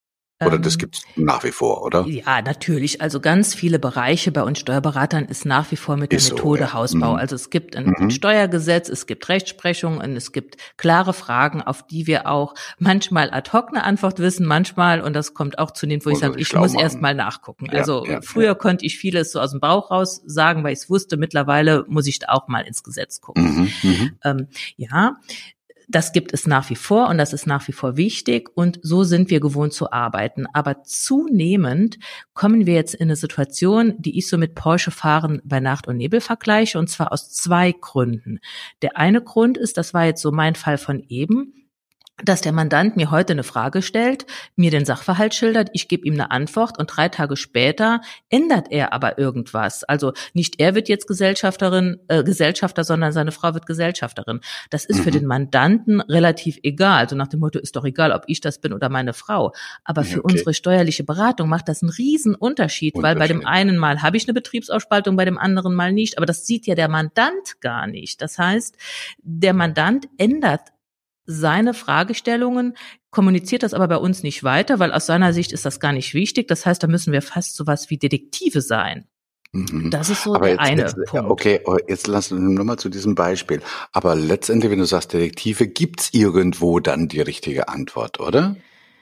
Oder 0.44 0.58
das 0.58 0.74
ähm, 0.74 0.78
gibt's 0.78 1.02
nach 1.16 1.42
wie 1.42 1.50
vor, 1.50 1.82
oder? 1.82 2.06
Ja, 2.06 2.40
natürlich. 2.42 3.00
Also 3.00 3.18
ganz 3.18 3.54
viele 3.54 3.80
Bereiche 3.80 4.30
bei 4.30 4.42
uns 4.42 4.60
Steuerberatern 4.60 5.24
ist 5.24 5.44
nach 5.44 5.72
wie 5.72 5.76
vor 5.76 5.96
mit 5.96 6.12
ist 6.12 6.28
der 6.28 6.36
Methode 6.36 6.60
so, 6.60 6.66
ja. 6.66 6.72
Hausbau. 6.74 7.12
Mhm. 7.14 7.18
Also 7.18 7.34
es 7.34 7.50
gibt 7.50 7.74
ein 7.74 7.92
mhm. 7.98 8.10
Steuergesetz, 8.10 8.88
es 8.88 9.06
gibt 9.06 9.28
Rechtsprechung 9.28 9.98
und 9.98 10.16
es 10.16 10.30
gibt 10.30 10.56
klare 10.76 11.12
Fragen, 11.12 11.60
auf 11.60 11.84
die 11.84 12.06
wir 12.06 12.28
auch 12.28 12.54
manchmal 12.78 13.32
ad 13.32 13.50
hoc 13.52 13.70
eine 13.70 13.82
Antwort 13.82 14.20
wissen, 14.20 14.46
manchmal, 14.46 15.00
und 15.00 15.14
das 15.14 15.34
kommt 15.34 15.58
auch 15.58 15.72
zu 15.72 15.86
den, 15.88 16.04
wo 16.04 16.10
ich 16.10 16.18
sage, 16.18 16.38
ich 16.38 16.52
muss 16.52 16.74
erst 16.74 17.00
mal 17.00 17.14
nachgucken. 17.14 17.66
Ja, 17.66 17.80
also 17.80 18.06
ja, 18.06 18.20
früher 18.22 18.54
konnte 18.54 18.86
ich 18.86 18.96
vieles 18.96 19.32
so 19.32 19.40
aus 19.40 19.50
dem 19.50 19.60
Bauch 19.60 19.90
raus 19.90 20.22
sagen, 20.24 20.62
weil 20.62 20.72
ich 20.72 20.80
es 20.80 20.90
wusste. 20.90 21.16
Mittlerweile 21.16 21.84
muss 21.88 22.06
ich 22.06 22.28
auch 22.28 22.46
mal 22.46 22.60
ins 22.60 22.84
Gesetz 22.84 23.20
gucken. 23.20 23.42
Mhm, 23.82 23.90
mhm. 23.90 24.18
ähm, 24.22 24.48
ja, 24.76 25.16
das 25.88 26.12
gibt 26.12 26.34
es 26.34 26.46
nach 26.46 26.68
wie 26.68 26.76
vor 26.76 27.08
und 27.08 27.16
das 27.18 27.32
ist 27.32 27.46
nach 27.46 27.66
wie 27.66 27.72
vor 27.72 27.96
wichtig 27.96 28.50
und 28.54 28.78
so 28.82 29.04
sind 29.04 29.30
wir 29.30 29.40
gewohnt 29.40 29.72
zu 29.72 29.90
arbeiten. 29.90 30.46
Aber 30.52 30.82
zunehmend 30.82 31.98
kommen 32.34 32.66
wir 32.66 32.74
jetzt 32.74 32.94
in 32.94 33.08
eine 33.08 33.16
Situation, 33.16 33.94
die 33.98 34.18
ich 34.18 34.28
so 34.28 34.36
mit 34.36 34.54
Porsche 34.54 34.90
fahren 34.90 35.40
bei 35.44 35.60
Nacht 35.60 35.88
und 35.88 35.96
Nebel 35.96 36.20
vergleiche 36.20 36.78
und 36.78 36.88
zwar 36.88 37.10
aus 37.10 37.30
zwei 37.30 37.72
Gründen. 37.72 38.40
Der 38.82 38.98
eine 38.98 39.22
Grund 39.22 39.56
ist, 39.56 39.78
das 39.78 39.94
war 39.94 40.04
jetzt 40.04 40.20
so 40.20 40.30
mein 40.30 40.54
Fall 40.54 40.76
von 40.76 41.02
eben, 41.08 41.54
dass 42.24 42.40
der 42.40 42.52
Mandant 42.52 42.96
mir 42.96 43.10
heute 43.10 43.32
eine 43.32 43.44
Frage 43.44 43.82
stellt, 43.82 44.26
mir 44.56 44.70
den 44.70 44.84
Sachverhalt 44.84 45.34
schildert, 45.34 45.70
ich 45.72 45.88
gebe 45.88 46.06
ihm 46.06 46.14
eine 46.14 46.30
Antwort 46.30 46.78
und 46.78 46.86
drei 46.86 47.08
Tage 47.08 47.36
später 47.36 48.00
ändert 48.28 48.70
er 48.70 48.92
aber 48.92 49.18
irgendwas. 49.18 49.84
Also 49.84 50.12
nicht 50.34 50.60
er 50.60 50.74
wird 50.74 50.88
jetzt 50.88 51.06
Gesellschafterin, 51.06 52.00
äh, 52.08 52.24
Gesellschafter, 52.24 52.84
sondern 52.84 53.12
seine 53.12 53.32
Frau 53.32 53.54
wird 53.54 53.66
Gesellschafterin. 53.66 54.40
Das 54.70 54.84
ist 54.84 54.98
mhm. 54.98 55.02
für 55.02 55.10
den 55.10 55.26
Mandanten 55.26 56.00
relativ 56.00 56.58
egal. 56.62 56.98
Also 56.98 57.16
nach 57.16 57.28
dem 57.28 57.40
Motto 57.40 57.58
ist 57.58 57.76
doch 57.76 57.84
egal, 57.84 58.12
ob 58.12 58.24
ich 58.26 58.40
das 58.40 58.60
bin 58.60 58.72
oder 58.72 58.88
meine 58.88 59.12
Frau. 59.12 59.52
Aber 59.84 60.04
für 60.04 60.24
okay. 60.24 60.32
unsere 60.32 60.54
steuerliche 60.54 61.04
Beratung 61.04 61.48
macht 61.48 61.68
das 61.68 61.82
einen 61.82 61.90
riesen 61.90 62.34
Unterschied, 62.34 62.94
weil 62.96 63.16
bei 63.16 63.28
dem 63.28 63.46
einen 63.46 63.76
Mal 63.76 64.02
habe 64.02 64.16
ich 64.16 64.26
eine 64.26 64.34
Betriebsausspaltung, 64.34 65.16
bei 65.16 65.24
dem 65.24 65.38
anderen 65.38 65.74
Mal 65.74 65.92
nicht. 65.92 66.16
Aber 66.18 66.26
das 66.26 66.46
sieht 66.46 66.66
ja 66.66 66.74
der 66.74 66.88
Mandant 66.88 67.60
gar 67.60 67.86
nicht. 67.86 68.20
Das 68.22 68.38
heißt, 68.38 68.76
der 69.22 69.54
Mandant 69.54 70.08
ändert 70.18 70.72
seine 71.28 71.74
Fragestellungen, 71.74 72.74
kommuniziert 73.10 73.62
das 73.62 73.74
aber 73.74 73.86
bei 73.86 73.98
uns 73.98 74.22
nicht 74.22 74.42
weiter, 74.42 74.78
weil 74.78 74.92
aus 74.92 75.06
seiner 75.06 75.32
Sicht 75.32 75.52
ist 75.52 75.64
das 75.64 75.78
gar 75.78 75.92
nicht 75.92 76.14
wichtig. 76.14 76.48
Das 76.48 76.66
heißt, 76.66 76.82
da 76.82 76.86
müssen 76.86 77.12
wir 77.12 77.22
fast 77.22 77.54
sowas 77.54 77.90
wie 77.90 77.98
Detektive 77.98 78.62
sein. 78.62 79.06
Mhm. 79.52 79.90
Das 79.90 80.08
ist 80.08 80.24
so 80.24 80.34
aber 80.34 80.46
der 80.46 80.54
jetzt, 80.54 80.60
eine 80.60 80.82
jetzt, 80.82 80.96
Punkt. 81.06 81.30
Okay, 81.30 81.60
oh, 81.66 81.76
jetzt 81.86 82.06
lass 82.06 82.32
uns 82.32 82.40
nochmal 82.40 82.78
zu 82.78 82.88
diesem 82.88 83.14
Beispiel. 83.14 83.60
Aber 83.92 84.14
letztendlich, 84.14 84.72
wenn 84.72 84.78
du 84.78 84.86
sagst 84.86 85.12
Detektive, 85.12 85.68
gibt's 85.68 86.10
irgendwo 86.12 86.80
dann 86.80 87.08
die 87.08 87.20
richtige 87.20 87.68
Antwort, 87.68 88.20
oder? 88.20 88.56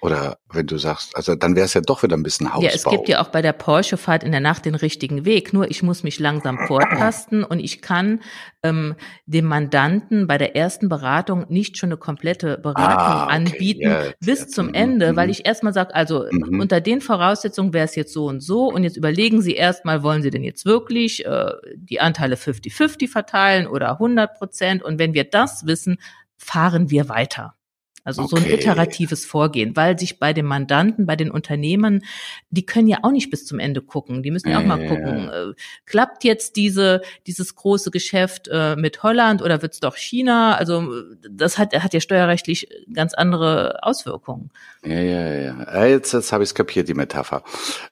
Oder 0.06 0.38
wenn 0.52 0.68
du 0.68 0.78
sagst, 0.78 1.16
also 1.16 1.34
dann 1.34 1.56
wäre 1.56 1.66
es 1.66 1.75
ja 1.75 1.80
doch 1.80 2.04
wieder 2.04 2.16
ein 2.16 2.22
bisschen 2.22 2.54
Hausbau. 2.54 2.62
Ja, 2.62 2.70
es 2.72 2.84
gibt 2.84 3.08
ja 3.08 3.20
auch 3.20 3.26
bei 3.26 3.42
der 3.42 3.52
Porsche-Fahrt 3.52 4.22
in 4.22 4.30
der 4.30 4.40
Nacht 4.40 4.64
den 4.64 4.76
richtigen 4.76 5.25
Weg. 5.25 5.52
Nur 5.52 5.68
ich 5.68 5.82
muss 5.82 6.04
mich 6.04 6.20
langsam 6.20 6.58
vortasten 6.68 7.42
und 7.42 7.58
ich 7.58 7.82
kann 7.82 8.22
ähm, 8.62 8.94
dem 9.26 9.46
Mandanten 9.46 10.28
bei 10.28 10.38
der 10.38 10.54
ersten 10.54 10.88
Beratung 10.88 11.46
nicht 11.48 11.76
schon 11.76 11.88
eine 11.88 11.96
komplette 11.96 12.56
Beratung 12.56 12.98
ah, 12.98 13.25
okay. 13.25 13.34
anbieten 13.34 13.82
ja, 13.82 14.04
bis 14.20 14.42
jetzt, 14.42 14.54
zum 14.54 14.72
Ende, 14.72 15.10
mhm. 15.10 15.16
weil 15.16 15.28
ich 15.28 15.44
erstmal 15.44 15.72
sage, 15.72 15.92
also 15.92 16.25
mhm. 16.30 16.60
unter 16.60 16.80
den 16.80 17.00
Voraussetzungen 17.00 17.72
wäre 17.72 17.86
es 17.86 17.96
jetzt 17.96 18.12
so 18.12 18.26
und 18.26 18.38
so 18.40 18.68
und 18.68 18.84
jetzt 18.84 18.96
überlegen 18.96 19.42
Sie 19.42 19.54
erstmal, 19.54 20.04
wollen 20.04 20.22
Sie 20.22 20.30
denn 20.30 20.44
jetzt 20.44 20.66
wirklich 20.66 21.26
äh, 21.26 21.50
die 21.75 21.98
Anteile 21.98 22.36
50-50 22.36 23.10
verteilen 23.10 23.66
oder 23.66 23.90
100 23.94 24.38
Prozent? 24.38 24.84
Und 24.84 25.00
wenn 25.00 25.14
wir 25.14 25.25
das 25.25 25.66
wissen, 25.66 25.98
fahren 26.36 26.90
wir 26.90 27.08
weiter. 27.08 27.55
Also 28.06 28.22
okay. 28.22 28.36
so 28.36 28.36
ein 28.36 28.50
iteratives 28.50 29.26
Vorgehen, 29.26 29.75
weil 29.75 29.98
sich 29.98 30.20
bei 30.20 30.32
den 30.32 30.46
Mandanten, 30.46 31.06
bei 31.06 31.16
den 31.16 31.28
Unternehmen, 31.28 32.04
die 32.50 32.64
können 32.64 32.86
ja 32.86 32.98
auch 33.02 33.10
nicht 33.10 33.30
bis 33.30 33.44
zum 33.44 33.58
Ende 33.58 33.82
gucken. 33.82 34.22
Die 34.22 34.30
müssen 34.30 34.48
ja 34.48 34.60
auch 34.60 34.64
mal 34.64 34.86
gucken, 34.86 35.28
äh, 35.28 35.54
klappt 35.86 36.22
jetzt 36.22 36.54
diese, 36.54 37.02
dieses 37.26 37.56
große 37.56 37.90
Geschäft 37.90 38.48
äh, 38.48 38.76
mit 38.76 39.02
Holland 39.02 39.42
oder 39.42 39.60
wird's 39.60 39.80
doch 39.80 39.96
China? 39.96 40.54
Also 40.54 41.02
das 41.28 41.58
hat, 41.58 41.75
hat 41.75 41.94
ja 41.94 42.00
steuerrechtlich 42.00 42.68
ganz 42.92 43.12
andere 43.12 43.82
Auswirkungen. 43.82 44.50
Ja, 44.84 45.00
ja, 45.00 45.34
ja. 45.34 45.86
Jetzt, 45.86 46.12
jetzt 46.12 46.32
habe 46.32 46.44
ich 46.44 46.50
es 46.50 46.54
kapiert, 46.54 46.88
die 46.88 46.94
Metapher. 46.94 47.42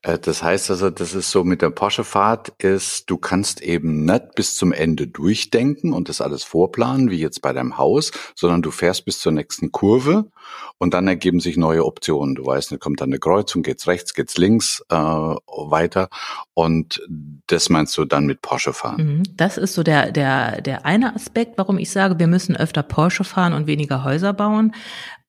Äh, 0.02 0.20
das 0.20 0.44
heißt 0.44 0.70
also, 0.70 0.90
das 0.90 1.12
ist 1.14 1.32
so 1.32 1.42
mit 1.42 1.60
der 1.60 1.70
Porsche-Fahrt 1.70 2.52
ist, 2.58 3.10
du 3.10 3.16
kannst 3.16 3.62
eben 3.62 4.04
nicht 4.04 4.36
bis 4.36 4.54
zum 4.54 4.72
Ende 4.72 5.08
durchdenken 5.08 5.92
und 5.92 6.08
das 6.08 6.20
alles 6.20 6.44
vorplanen, 6.44 7.10
wie 7.10 7.18
jetzt 7.18 7.42
bei 7.42 7.52
deinem 7.52 7.78
Haus, 7.78 8.12
sondern 8.36 8.62
du 8.62 8.70
fährst 8.70 9.04
bis 9.04 9.18
zur 9.18 9.32
nächsten 9.32 9.72
Kurve 9.72 10.03
Kurve 10.04 10.30
und 10.78 10.94
dann 10.94 11.08
ergeben 11.08 11.40
sich 11.40 11.56
neue 11.56 11.84
Optionen. 11.84 12.34
Du 12.34 12.46
weißt, 12.46 12.72
da 12.72 12.76
kommt 12.76 13.00
dann 13.00 13.10
eine 13.10 13.18
Kreuzung, 13.18 13.62
geht's 13.62 13.86
rechts, 13.86 14.14
geht's 14.14 14.36
links 14.36 14.84
äh, 14.90 14.94
weiter 14.96 16.08
und 16.54 17.02
das 17.46 17.68
meinst 17.68 17.96
du 17.96 18.04
dann 18.04 18.26
mit 18.26 18.42
Porsche 18.42 18.72
fahren? 18.72 19.18
Mhm. 19.18 19.22
Das 19.36 19.58
ist 19.58 19.74
so 19.74 19.82
der 19.82 20.12
der 20.12 20.60
der 20.60 20.84
eine 20.84 21.14
Aspekt, 21.14 21.58
warum 21.58 21.78
ich 21.78 21.90
sage, 21.90 22.18
wir 22.18 22.26
müssen 22.26 22.56
öfter 22.56 22.82
Porsche 22.82 23.24
fahren 23.24 23.52
und 23.52 23.66
weniger 23.66 24.04
Häuser 24.04 24.32
bauen, 24.32 24.74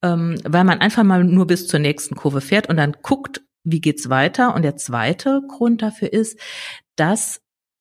ähm, 0.02 0.38
weil 0.44 0.64
man 0.64 0.80
einfach 0.80 1.04
mal 1.04 1.24
nur 1.24 1.46
bis 1.46 1.66
zur 1.68 1.80
nächsten 1.80 2.16
Kurve 2.16 2.40
fährt 2.40 2.68
und 2.68 2.76
dann 2.76 2.96
guckt, 3.02 3.42
wie 3.64 3.80
geht's 3.80 4.08
weiter. 4.10 4.54
Und 4.54 4.62
der 4.62 4.76
zweite 4.76 5.42
Grund 5.48 5.82
dafür 5.82 6.12
ist, 6.12 6.38
dass 6.96 7.40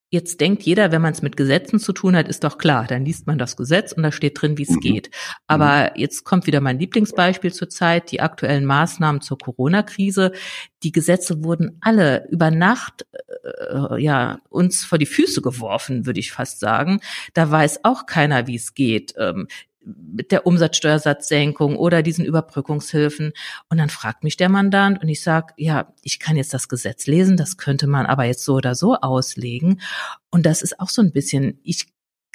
Jetzt 0.10 0.40
denkt 0.40 0.64
jeder, 0.64 0.92
wenn 0.92 1.02
man 1.02 1.14
es 1.14 1.22
mit 1.22 1.36
Gesetzen 1.36 1.80
zu 1.80 1.92
tun 1.92 2.16
hat, 2.16 2.28
ist 2.28 2.44
doch 2.44 2.58
klar, 2.58 2.86
dann 2.88 3.06
liest 3.06 3.26
man 3.28 3.38
das 3.38 3.58
Gesetz 3.58 3.92
und 3.92 4.04
da 4.04 4.12
steht 4.12 4.40
drin, 4.42 4.58
wie 4.58 4.64
es 4.64 4.70
mhm. 4.70 4.80
geht. 4.80 5.10
Aber 5.48 5.92
mhm. 5.92 6.00
jetzt 6.00 6.24
kommt 6.24 6.46
wieder 6.46 6.62
mein 6.62 6.80
Lieblingsbeispiel 6.80 7.52
zur 7.52 7.70
Zeit, 7.70 8.12
die 8.12 8.22
aktuellen 8.22 8.66
Maßnahmen 8.66 9.22
zur 9.22 9.38
Corona-Krise. 9.38 10.32
Die 10.84 10.92
Gesetze 10.92 11.44
wurden 11.44 11.78
alle 11.82 12.28
über 12.30 12.52
Nacht 12.52 13.08
äh, 13.44 14.02
ja 14.02 14.40
uns 14.50 14.86
vor 14.86 15.00
die 15.00 15.06
Füße 15.06 15.42
geworfen, 15.42 16.06
würde 16.06 16.20
ich 16.20 16.32
fast 16.32 16.60
sagen. 16.60 17.02
Da 17.34 17.50
weiß 17.50 17.80
auch 17.84 18.06
keiner, 18.06 18.48
wie 18.48 18.56
es 18.56 18.74
geht. 18.74 19.16
Ähm, 19.18 19.48
mit 19.86 20.32
der 20.32 20.48
Umsatzsteuersatzsenkung 20.48 21.78
oder 21.78 22.02
diesen 22.02 22.26
Überbrückungshilfen. 22.26 23.34
Und 23.70 23.78
dann 23.78 23.90
fragt 23.90 24.24
mich 24.24 24.38
der 24.38 24.50
Mandant 24.50 25.02
und 25.02 25.10
ich 25.10 25.22
sage, 25.22 25.54
ja, 25.58 25.94
ich 26.02 26.20
kann 26.20 26.36
jetzt 26.36 26.54
das 26.54 26.68
Gesetz 26.68 27.08
lesen, 27.08 27.38
das 27.38 27.58
könnte 27.58 27.88
man 27.88 28.06
aber 28.06 28.26
jetzt 28.26 28.44
so 28.44 28.56
oder 28.56 28.76
so 28.76 28.96
auslegen. 28.96 29.82
Und 30.32 30.46
das 30.46 30.62
ist 30.62 30.80
auch 30.80 30.90
so 30.90 31.02
ein 31.02 31.12
bisschen, 31.12 31.60
ich, 31.64 31.88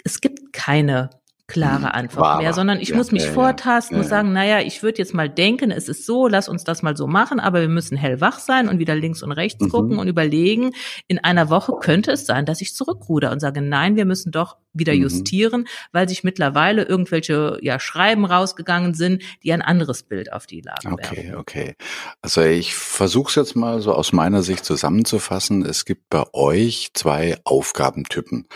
es 0.04 0.21
gibt 0.21 0.52
keine 0.52 1.11
klare 1.50 1.80
mhm. 1.80 1.87
Antwort 1.87 2.25
Wahre. 2.25 2.42
mehr, 2.42 2.54
sondern 2.54 2.80
ich 2.80 2.90
ja, 2.90 2.97
muss 2.97 3.12
mich 3.12 3.25
ja, 3.25 3.33
vortasten, 3.33 3.97
ja, 3.97 4.02
muss 4.02 4.09
sagen, 4.09 4.33
naja, 4.33 4.61
ich 4.61 4.83
würde 4.83 4.99
jetzt 4.99 5.12
mal 5.12 5.28
denken, 5.28 5.71
es 5.71 5.88
ist 5.88 6.07
so, 6.07 6.28
lass 6.28 6.49
uns 6.49 6.64
das 6.64 6.83
mal 6.83 6.97
so 6.97 7.07
machen, 7.07 7.40
aber 7.40 7.61
wir 7.61 7.69
müssen 7.69 7.97
hellwach 7.97 8.38
sein 8.38 8.69
und 8.69 8.78
wieder 8.78 8.95
links 8.95 9.23
und 9.23 9.33
rechts 9.33 9.62
mhm. 9.62 9.69
gucken 9.69 9.99
und 9.99 10.09
überlegen, 10.09 10.73
in 11.09 11.19
einer 11.19 11.50
Woche 11.50 11.75
könnte 11.80 12.12
es 12.12 12.25
sein, 12.25 12.47
dass 12.47 12.61
ich 12.61 12.75
zurückruder 12.75 13.33
und 13.33 13.40
sage, 13.40 13.61
nein, 13.61 13.97
wir 13.97 14.04
müssen 14.04 14.33
doch 14.33 14.57
wieder 14.73 14.95
mhm. 14.95 15.02
justieren, 15.02 15.66
weil 15.92 16.09
sich 16.09 16.25
mittlerweile 16.25 16.85
irgendwelche 16.85 17.59
ja, 17.61 17.80
Schreiben 17.80 18.25
rausgegangen 18.25 18.95
sind, 18.95 19.23
die 19.42 19.52
ein 19.52 19.62
anderes 19.62 20.02
Bild 20.02 20.33
auf 20.33 20.47
die 20.47 20.61
Lage 20.61 20.92
Okay, 20.92 21.16
werfen. 21.16 21.35
okay. 21.37 21.75
Also 22.23 22.42
ich 22.42 22.75
versuche 22.75 23.30
es 23.30 23.35
jetzt 23.35 23.57
mal 23.57 23.80
so 23.80 23.92
aus 23.92 24.12
meiner 24.12 24.42
Sicht 24.42 24.64
zusammenzufassen. 24.64 25.64
Es 25.64 25.85
gibt 25.85 26.09
bei 26.11 26.25
euch 26.33 26.90
zwei 26.95 27.38
Aufgabentypen. 27.45 28.47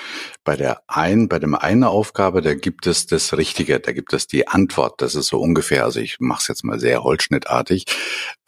Bei 0.44 0.56
der 0.56 0.82
einen, 0.86 1.28
bei 1.28 1.38
dem 1.38 1.54
einen 1.54 1.84
Aufgabe, 1.84 2.42
da 2.42 2.54
gibt 2.54 2.83
es 2.86 3.06
das 3.06 3.36
Richtige, 3.36 3.80
da 3.80 3.92
gibt 3.92 4.12
es 4.12 4.26
die 4.26 4.46
Antwort. 4.46 5.00
Das 5.00 5.14
ist 5.14 5.28
so 5.28 5.40
ungefähr, 5.40 5.84
also 5.84 6.00
ich 6.00 6.20
mache 6.20 6.40
es 6.42 6.48
jetzt 6.48 6.64
mal 6.64 6.78
sehr 6.78 7.02
holzschnittartig, 7.02 7.86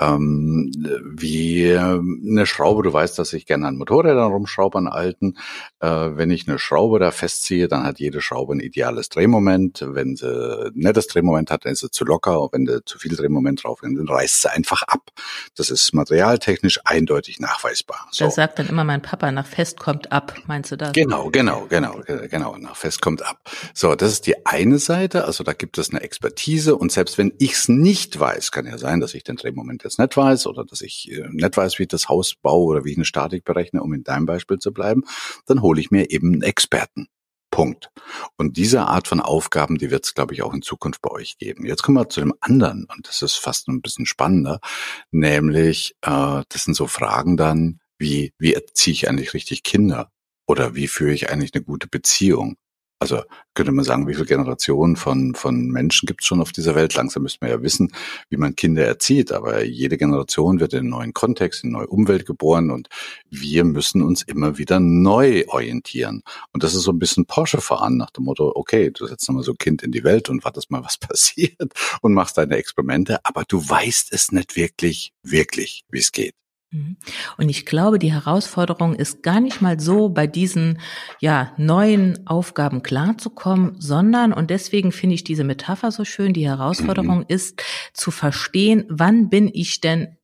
ähm, 0.00 0.70
wie 1.04 1.74
eine 1.76 2.46
Schraube. 2.46 2.82
Du 2.82 2.92
weißt, 2.92 3.18
dass 3.18 3.32
ich 3.32 3.46
gerne 3.46 3.66
an 3.66 3.76
Motorrädern 3.76 4.30
rumschraube, 4.30 4.78
an 4.78 4.88
alten. 4.88 5.36
Äh, 5.80 5.88
wenn 5.88 6.30
ich 6.30 6.48
eine 6.48 6.58
Schraube 6.58 6.98
da 6.98 7.10
festziehe, 7.10 7.56
ziehe, 7.56 7.68
dann 7.68 7.84
hat 7.84 7.98
jede 7.98 8.20
Schraube 8.20 8.54
ein 8.54 8.60
ideales 8.60 9.08
Drehmoment. 9.08 9.84
Wenn 9.86 10.16
sie 10.16 10.70
nicht 10.74 10.96
das 10.96 11.06
Drehmoment 11.06 11.50
hat, 11.50 11.64
dann 11.64 11.72
ist 11.72 11.80
sie 11.80 11.90
zu 11.90 12.04
locker. 12.04 12.40
Und 12.40 12.52
wenn 12.52 12.64
du 12.64 12.84
zu 12.84 12.98
viel 12.98 13.14
Drehmoment 13.14 13.64
drauf 13.64 13.80
hast, 13.82 13.96
dann 13.96 14.08
reißt 14.08 14.42
sie 14.42 14.50
einfach 14.50 14.82
ab. 14.82 15.10
Das 15.56 15.70
ist 15.70 15.94
materialtechnisch 15.94 16.80
eindeutig 16.84 17.40
nachweisbar. 17.40 18.08
So. 18.10 18.26
Das 18.26 18.34
sagt 18.34 18.58
dann 18.58 18.68
immer 18.68 18.84
mein 18.84 19.02
Papa, 19.02 19.30
nach 19.30 19.46
Fest 19.46 19.78
kommt 19.78 20.12
ab. 20.12 20.34
Meinst 20.46 20.72
du 20.72 20.76
das? 20.76 20.92
Genau, 20.92 21.30
genau, 21.30 21.66
genau, 21.68 22.00
genau. 22.30 22.56
Nach 22.56 22.76
Fest 22.76 23.00
kommt 23.00 23.22
ab. 23.22 23.38
So, 23.74 23.94
das 23.94 24.12
ist 24.12 24.25
die 24.26 24.46
eine 24.46 24.78
Seite. 24.78 25.24
Also 25.24 25.44
da 25.44 25.52
gibt 25.52 25.78
es 25.78 25.90
eine 25.90 26.00
Expertise. 26.00 26.76
Und 26.76 26.92
selbst 26.92 27.18
wenn 27.18 27.32
ich 27.38 27.52
es 27.52 27.68
nicht 27.68 28.18
weiß, 28.18 28.50
kann 28.50 28.66
ja 28.66 28.78
sein, 28.78 29.00
dass 29.00 29.14
ich 29.14 29.24
den 29.24 29.36
Drehmoment 29.36 29.84
jetzt 29.84 29.98
nicht 29.98 30.16
weiß 30.16 30.46
oder 30.46 30.64
dass 30.64 30.80
ich 30.80 31.10
äh, 31.10 31.28
nicht 31.30 31.56
weiß, 31.56 31.78
wie 31.78 31.84
ich 31.84 31.88
das 31.88 32.08
Haus 32.08 32.34
baue 32.34 32.66
oder 32.66 32.84
wie 32.84 32.92
ich 32.92 32.98
eine 32.98 33.04
Statik 33.04 33.44
berechne, 33.44 33.82
um 33.82 33.92
in 33.92 34.04
deinem 34.04 34.26
Beispiel 34.26 34.58
zu 34.58 34.72
bleiben, 34.72 35.04
dann 35.46 35.62
hole 35.62 35.80
ich 35.80 35.90
mir 35.90 36.10
eben 36.10 36.32
einen 36.32 36.42
Experten. 36.42 37.08
Punkt. 37.50 37.90
Und 38.36 38.58
diese 38.58 38.82
Art 38.82 39.08
von 39.08 39.20
Aufgaben, 39.20 39.78
die 39.78 39.90
wird 39.90 40.04
es, 40.04 40.14
glaube 40.14 40.34
ich, 40.34 40.42
auch 40.42 40.52
in 40.52 40.60
Zukunft 40.60 41.00
bei 41.00 41.10
euch 41.10 41.38
geben. 41.38 41.64
Jetzt 41.64 41.82
kommen 41.82 41.96
wir 41.96 42.08
zu 42.08 42.20
dem 42.20 42.34
anderen, 42.40 42.86
und 42.94 43.08
das 43.08 43.22
ist 43.22 43.36
fast 43.36 43.68
ein 43.68 43.80
bisschen 43.80 44.04
spannender, 44.04 44.60
nämlich, 45.10 45.94
äh, 46.02 46.42
das 46.48 46.64
sind 46.64 46.74
so 46.74 46.86
Fragen 46.86 47.38
dann, 47.38 47.80
wie, 47.98 48.34
wie 48.38 48.52
erziehe 48.52 48.92
ich 48.92 49.08
eigentlich 49.08 49.32
richtig 49.32 49.62
Kinder? 49.62 50.10
Oder 50.46 50.74
wie 50.74 50.86
führe 50.86 51.14
ich 51.14 51.30
eigentlich 51.30 51.54
eine 51.54 51.64
gute 51.64 51.88
Beziehung? 51.88 52.56
Also 52.98 53.22
könnte 53.52 53.72
man 53.72 53.84
sagen, 53.84 54.08
wie 54.08 54.14
viele 54.14 54.26
Generationen 54.26 54.96
von, 54.96 55.34
von 55.34 55.68
Menschen 55.68 56.06
gibt 56.06 56.22
es 56.22 56.26
schon 56.26 56.40
auf 56.40 56.52
dieser 56.52 56.74
Welt? 56.74 56.94
Langsam 56.94 57.24
müsste 57.24 57.38
man 57.42 57.50
ja 57.50 57.62
wissen, 57.62 57.92
wie 58.30 58.38
man 58.38 58.56
Kinder 58.56 58.86
erzieht. 58.86 59.32
Aber 59.32 59.64
jede 59.64 59.98
Generation 59.98 60.60
wird 60.60 60.72
in 60.72 60.80
einen 60.80 60.88
neuen 60.88 61.12
Kontext, 61.12 61.62
in 61.62 61.70
eine 61.70 61.78
neue 61.78 61.88
Umwelt 61.88 62.24
geboren 62.24 62.70
und 62.70 62.88
wir 63.28 63.64
müssen 63.64 64.02
uns 64.02 64.22
immer 64.22 64.56
wieder 64.56 64.80
neu 64.80 65.44
orientieren. 65.48 66.22
Und 66.52 66.62
das 66.62 66.74
ist 66.74 66.82
so 66.82 66.92
ein 66.92 66.98
bisschen 66.98 67.26
Porsche 67.26 67.60
fahren 67.60 67.98
nach 67.98 68.10
dem 68.10 68.24
Motto, 68.24 68.52
okay, 68.54 68.90
du 68.90 69.06
setzt 69.06 69.28
nochmal 69.28 69.44
so 69.44 69.52
ein 69.52 69.58
Kind 69.58 69.82
in 69.82 69.92
die 69.92 70.04
Welt 70.04 70.30
und 70.30 70.44
wartest 70.44 70.70
mal, 70.70 70.82
was 70.82 70.96
passiert 70.98 71.72
und 72.00 72.14
machst 72.14 72.38
deine 72.38 72.56
Experimente, 72.56 73.24
aber 73.24 73.44
du 73.46 73.58
weißt 73.68 74.12
es 74.12 74.32
nicht 74.32 74.56
wirklich, 74.56 75.12
wirklich, 75.22 75.84
wie 75.90 75.98
es 75.98 76.12
geht. 76.12 76.34
Mhm. 76.76 76.96
Und 77.38 77.48
ich 77.48 77.66
glaube, 77.66 77.98
die 77.98 78.12
Herausforderung 78.12 78.94
ist 78.94 79.22
gar 79.22 79.40
nicht 79.40 79.62
mal 79.62 79.80
so, 79.80 80.08
bei 80.08 80.26
diesen 80.26 80.78
ja 81.20 81.52
neuen 81.56 82.26
Aufgaben 82.26 82.82
klarzukommen, 82.82 83.76
sondern 83.78 84.32
und 84.32 84.50
deswegen 84.50 84.92
finde 84.92 85.14
ich 85.14 85.24
diese 85.24 85.44
Metapher 85.44 85.90
so 85.90 86.04
schön. 86.04 86.32
Die 86.32 86.46
Herausforderung 86.46 87.24
ist 87.28 87.62
zu 87.92 88.10
verstehen, 88.10 88.84
wann 88.88 89.30
bin 89.30 89.50
ich 89.52 89.80
denn 89.80 90.16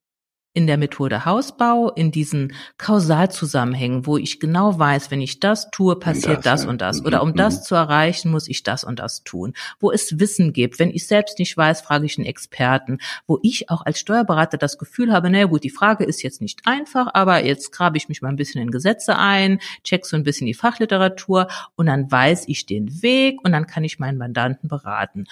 in 0.54 0.66
der 0.66 0.76
Methode 0.76 1.25
Hausbau, 1.25 1.90
in 1.90 2.12
diesen 2.12 2.52
Kausalzusammenhängen, 2.76 4.06
wo 4.06 4.18
ich 4.18 4.38
genau 4.38 4.78
weiß, 4.78 5.11
wenn 5.11 5.21
ich 5.21 5.40
das 5.40 5.71
tue, 5.71 5.97
passiert 5.97 6.44
das, 6.44 6.62
das 6.62 6.64
und 6.66 6.80
das. 6.82 7.04
Oder 7.04 7.23
um 7.23 7.30
mhm. 7.30 7.37
das 7.37 7.64
zu 7.64 7.75
erreichen, 7.75 8.30
muss 8.30 8.49
ich 8.49 8.62
das 8.62 8.85
und 8.85 8.99
das 8.99 9.25
tun. 9.25 9.54
Wo 9.80 9.90
es 9.90 10.18
Wissen 10.18 10.52
gibt. 10.52 10.78
Wenn 10.78 10.90
ich 10.90 11.06
selbst 11.06 11.38
nicht 11.38 11.56
weiß, 11.56 11.80
frage 11.80 12.04
ich 12.04 12.18
einen 12.18 12.26
Experten. 12.26 12.99
Wo 13.26 13.38
ich 13.42 13.71
auch 13.71 13.85
als 13.87 13.99
Steuerberater 13.99 14.59
das 14.59 14.76
Gefühl 14.76 15.12
habe, 15.12 15.30
naja 15.30 15.47
gut, 15.47 15.64
die 15.64 15.71
Frage 15.71 16.04
ist 16.04 16.23
jetzt 16.23 16.42
nicht 16.42 16.61
einfach, 16.66 17.09
aber 17.14 17.44
jetzt 17.44 17.73
grabe 17.73 17.97
ich 17.97 18.09
mich 18.09 18.21
mal 18.21 18.28
ein 18.28 18.37
bisschen 18.37 18.61
in 18.61 18.71
Gesetze 18.71 19.16
ein, 19.16 19.59
check 19.85 20.04
so 20.04 20.16
ein 20.16 20.23
bisschen 20.23 20.47
die 20.47 20.54
Fachliteratur 20.54 21.49
und 21.76 21.87
dann 21.87 22.11
weiß 22.11 22.44
ich 22.49 22.66
den 22.66 23.02
Weg 23.02 23.42
und 23.44 23.52
dann 23.52 23.66
kann 23.66 23.85
ich 23.85 23.99
meinen 23.99 24.18
Mandanten 24.18 24.68
beraten. 24.68 25.26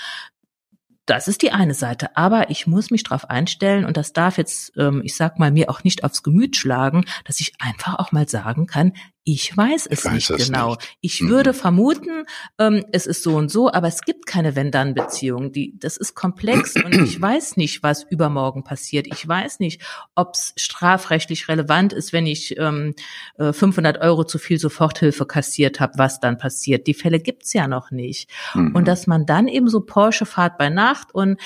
Das 1.10 1.26
ist 1.26 1.42
die 1.42 1.50
eine 1.50 1.74
Seite. 1.74 2.16
Aber 2.16 2.50
ich 2.50 2.68
muss 2.68 2.92
mich 2.92 3.02
darauf 3.02 3.28
einstellen 3.28 3.84
und 3.84 3.96
das 3.96 4.12
darf 4.12 4.38
jetzt, 4.38 4.78
ähm, 4.78 5.02
ich 5.04 5.16
sag 5.16 5.40
mal, 5.40 5.50
mir 5.50 5.68
auch 5.68 5.82
nicht 5.82 6.04
aufs 6.04 6.22
Gemüt 6.22 6.54
schlagen, 6.54 7.04
dass 7.24 7.40
ich 7.40 7.54
einfach 7.58 7.98
auch 7.98 8.12
mal 8.12 8.28
sagen 8.28 8.68
kann, 8.68 8.92
ich 9.32 9.56
weiß 9.56 9.86
es 9.86 10.04
ich 10.04 10.10
nicht 10.10 10.30
weiß 10.30 10.46
genau. 10.46 10.70
Nicht. 10.70 10.96
Ich 11.00 11.20
mhm. 11.20 11.28
würde 11.28 11.54
vermuten, 11.54 12.24
ähm, 12.58 12.84
es 12.90 13.06
ist 13.06 13.22
so 13.22 13.36
und 13.36 13.48
so, 13.50 13.72
aber 13.72 13.86
es 13.86 14.02
gibt 14.02 14.26
keine 14.26 14.56
Wenn-Dann-Beziehung. 14.56 15.52
Das 15.74 15.96
ist 15.96 16.16
komplex 16.16 16.74
und 16.74 16.94
ich 16.94 17.20
weiß 17.20 17.56
nicht, 17.56 17.84
was 17.84 18.02
übermorgen 18.02 18.64
passiert. 18.64 19.06
Ich 19.06 19.26
weiß 19.26 19.60
nicht, 19.60 19.82
ob 20.16 20.34
es 20.34 20.52
strafrechtlich 20.56 21.48
relevant 21.48 21.92
ist, 21.92 22.12
wenn 22.12 22.26
ich 22.26 22.58
ähm, 22.58 22.94
500 23.38 23.96
äh, 23.96 24.00
Euro 24.00 24.24
zu 24.24 24.38
viel 24.38 24.58
Soforthilfe 24.58 25.26
kassiert 25.26 25.78
habe, 25.78 25.92
was 25.96 26.18
dann 26.18 26.36
passiert. 26.36 26.88
Die 26.88 26.94
Fälle 26.94 27.20
gibt's 27.20 27.52
ja 27.52 27.68
noch 27.68 27.92
nicht. 27.92 28.28
Mhm. 28.54 28.74
Und 28.74 28.88
dass 28.88 29.06
man 29.06 29.26
dann 29.26 29.46
eben 29.46 29.68
so 29.68 29.80
Porsche 29.82 30.26
fahrt 30.26 30.58
bei 30.58 30.70
Nacht 30.70 31.14
und 31.14 31.40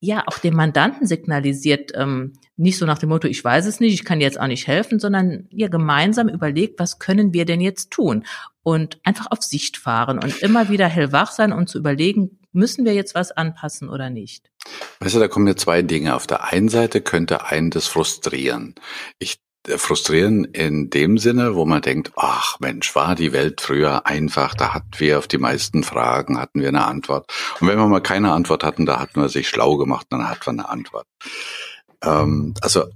ja 0.00 0.22
auch 0.26 0.38
dem 0.38 0.54
Mandanten 0.54 1.06
signalisiert, 1.06 1.92
ähm, 1.94 2.34
nicht 2.56 2.78
so 2.78 2.86
nach 2.86 2.98
dem 2.98 3.10
Motto, 3.10 3.28
ich 3.28 3.44
weiß 3.44 3.66
es 3.66 3.80
nicht, 3.80 3.92
ich 3.92 4.04
kann 4.04 4.20
jetzt 4.20 4.40
auch 4.40 4.46
nicht 4.46 4.66
helfen, 4.66 4.98
sondern 4.98 5.46
ihr 5.50 5.68
gemeinsam 5.68 6.28
überlegt, 6.28 6.80
was 6.80 6.98
können 6.98 7.34
wir 7.34 7.44
denn 7.44 7.60
jetzt 7.60 7.90
tun? 7.90 8.24
Und 8.62 8.98
einfach 9.04 9.26
auf 9.30 9.42
Sicht 9.42 9.76
fahren 9.76 10.18
und 10.18 10.42
immer 10.42 10.68
wieder 10.68 10.88
hellwach 10.88 11.30
sein 11.30 11.52
und 11.52 11.68
zu 11.68 11.78
überlegen, 11.78 12.38
müssen 12.52 12.84
wir 12.84 12.94
jetzt 12.94 13.14
was 13.14 13.30
anpassen 13.30 13.88
oder 13.88 14.10
nicht? 14.10 14.50
Weißt 15.00 15.14
du, 15.14 15.20
da 15.20 15.28
kommen 15.28 15.44
mir 15.44 15.56
zwei 15.56 15.82
Dinge. 15.82 16.16
Auf 16.16 16.26
der 16.26 16.44
einen 16.44 16.68
Seite 16.68 17.00
könnte 17.00 17.44
einen 17.44 17.70
das 17.70 17.86
frustrieren. 17.86 18.74
Ich 19.18 19.38
äh, 19.68 19.78
frustrieren 19.78 20.44
in 20.44 20.90
dem 20.90 21.18
Sinne, 21.18 21.54
wo 21.54 21.64
man 21.64 21.82
denkt, 21.82 22.12
ach 22.16 22.58
Mensch, 22.60 22.94
war 22.94 23.14
die 23.14 23.32
Welt 23.32 23.60
früher 23.60 24.06
einfach, 24.06 24.54
da 24.54 24.74
hatten 24.74 24.98
wir 24.98 25.18
auf 25.18 25.28
die 25.28 25.38
meisten 25.38 25.84
Fragen, 25.84 26.38
hatten 26.38 26.60
wir 26.60 26.68
eine 26.68 26.86
Antwort. 26.86 27.30
Und 27.60 27.68
wenn 27.68 27.78
wir 27.78 27.86
mal 27.86 28.00
keine 28.00 28.32
Antwort 28.32 28.64
hatten, 28.64 28.86
da 28.86 28.98
hatten 28.98 29.20
wir 29.20 29.28
sich 29.28 29.48
schlau 29.48 29.76
gemacht, 29.76 30.06
dann 30.10 30.28
hatten 30.28 30.46
wir 30.46 30.52
eine 30.52 30.68
Antwort. 30.68 31.06
Ähm, 32.02 32.54
also 32.60 32.82
äh, 32.82 32.88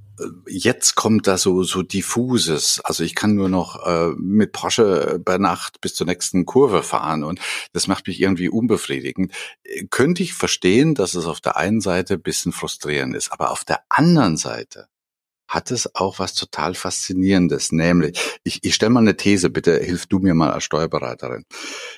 jetzt 0.48 0.94
kommt 0.94 1.26
da 1.26 1.38
so 1.38 1.62
so 1.62 1.82
diffuses. 1.82 2.80
Also 2.84 3.04
ich 3.04 3.14
kann 3.14 3.34
nur 3.34 3.48
noch 3.48 3.86
äh, 3.86 4.12
mit 4.16 4.52
Porsche 4.52 5.20
bei 5.24 5.38
Nacht 5.38 5.80
bis 5.80 5.94
zur 5.94 6.06
nächsten 6.06 6.46
Kurve 6.46 6.82
fahren 6.82 7.24
und 7.24 7.40
das 7.72 7.86
macht 7.86 8.06
mich 8.06 8.20
irgendwie 8.20 8.48
unbefriedigend. 8.48 9.32
Könnte 9.90 10.22
ich 10.22 10.34
verstehen, 10.34 10.94
dass 10.94 11.14
es 11.14 11.26
auf 11.26 11.40
der 11.40 11.56
einen 11.56 11.80
Seite 11.80 12.18
bisschen 12.18 12.52
frustrierend 12.52 13.16
ist, 13.16 13.32
aber 13.32 13.50
auf 13.50 13.64
der 13.64 13.80
anderen 13.88 14.36
Seite 14.36 14.88
hat 15.50 15.72
es 15.72 15.96
auch 15.96 16.20
was 16.20 16.34
total 16.34 16.74
Faszinierendes. 16.74 17.72
Nämlich, 17.72 18.38
ich, 18.44 18.62
ich 18.62 18.74
stelle 18.74 18.90
mal 18.90 19.00
eine 19.00 19.16
These, 19.16 19.50
bitte 19.50 19.78
hilf 19.78 20.06
du 20.06 20.20
mir 20.20 20.34
mal 20.34 20.52
als 20.52 20.64
Steuerberaterin, 20.64 21.44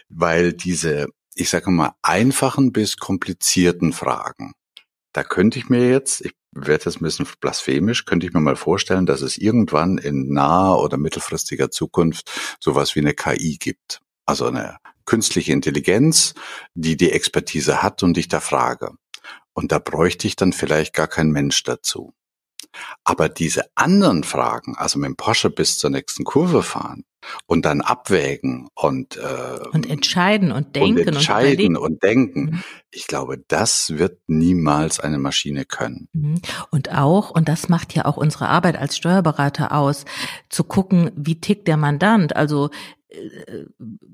weil 0.08 0.54
diese, 0.54 1.06
ich 1.34 1.50
sage 1.50 1.70
mal, 1.70 1.92
einfachen 2.00 2.72
bis 2.72 2.96
komplizierten 2.96 3.92
Fragen, 3.92 4.54
da 5.12 5.22
könnte 5.22 5.58
ich 5.58 5.68
mir 5.68 5.90
jetzt, 5.90 6.22
ich 6.22 6.32
werde 6.52 6.84
jetzt 6.84 6.96
ein 6.96 7.04
bisschen 7.04 7.26
blasphemisch, 7.40 8.04
könnte 8.04 8.26
ich 8.26 8.32
mir 8.32 8.40
mal 8.40 8.56
vorstellen, 8.56 9.06
dass 9.06 9.22
es 9.22 9.38
irgendwann 9.38 9.98
in 9.98 10.32
naher 10.32 10.78
oder 10.78 10.98
mittelfristiger 10.98 11.70
Zukunft 11.70 12.30
sowas 12.60 12.94
wie 12.94 13.00
eine 13.00 13.14
KI 13.14 13.56
gibt. 13.58 14.00
Also 14.26 14.46
eine 14.46 14.76
künstliche 15.04 15.52
Intelligenz, 15.52 16.34
die 16.74 16.96
die 16.96 17.12
Expertise 17.12 17.82
hat 17.82 18.02
und 18.02 18.16
ich 18.18 18.28
da 18.28 18.40
frage. 18.40 18.92
Und 19.54 19.72
da 19.72 19.78
bräuchte 19.78 20.26
ich 20.26 20.36
dann 20.36 20.52
vielleicht 20.52 20.94
gar 20.94 21.08
kein 21.08 21.30
Mensch 21.30 21.62
dazu. 21.62 22.14
Aber 23.04 23.28
diese 23.28 23.64
anderen 23.74 24.24
Fragen, 24.24 24.76
also 24.76 24.98
mit 24.98 25.08
dem 25.08 25.16
Porsche 25.16 25.50
bis 25.50 25.78
zur 25.78 25.90
nächsten 25.90 26.24
Kurve 26.24 26.62
fahren 26.62 27.04
und 27.46 27.64
dann 27.64 27.80
abwägen 27.80 28.68
und 28.74 29.16
äh, 29.16 29.68
und 29.72 29.88
entscheiden 29.88 30.52
und 30.52 30.74
denken 30.74 31.00
und 31.00 31.06
entscheiden 31.06 31.76
und, 31.76 31.84
und 31.84 32.02
denken, 32.02 32.40
mhm. 32.40 32.62
ich 32.90 33.06
glaube, 33.06 33.38
das 33.48 33.96
wird 33.96 34.18
niemals 34.26 35.00
eine 35.00 35.18
Maschine 35.18 35.64
können. 35.64 36.08
Mhm. 36.12 36.40
Und 36.70 36.92
auch 36.92 37.30
und 37.30 37.48
das 37.48 37.68
macht 37.68 37.94
ja 37.94 38.04
auch 38.04 38.16
unsere 38.16 38.48
Arbeit 38.48 38.76
als 38.76 38.96
Steuerberater 38.96 39.72
aus, 39.72 40.04
zu 40.48 40.64
gucken, 40.64 41.10
wie 41.14 41.40
tickt 41.40 41.68
der 41.68 41.76
Mandant. 41.76 42.34
Also 42.36 42.70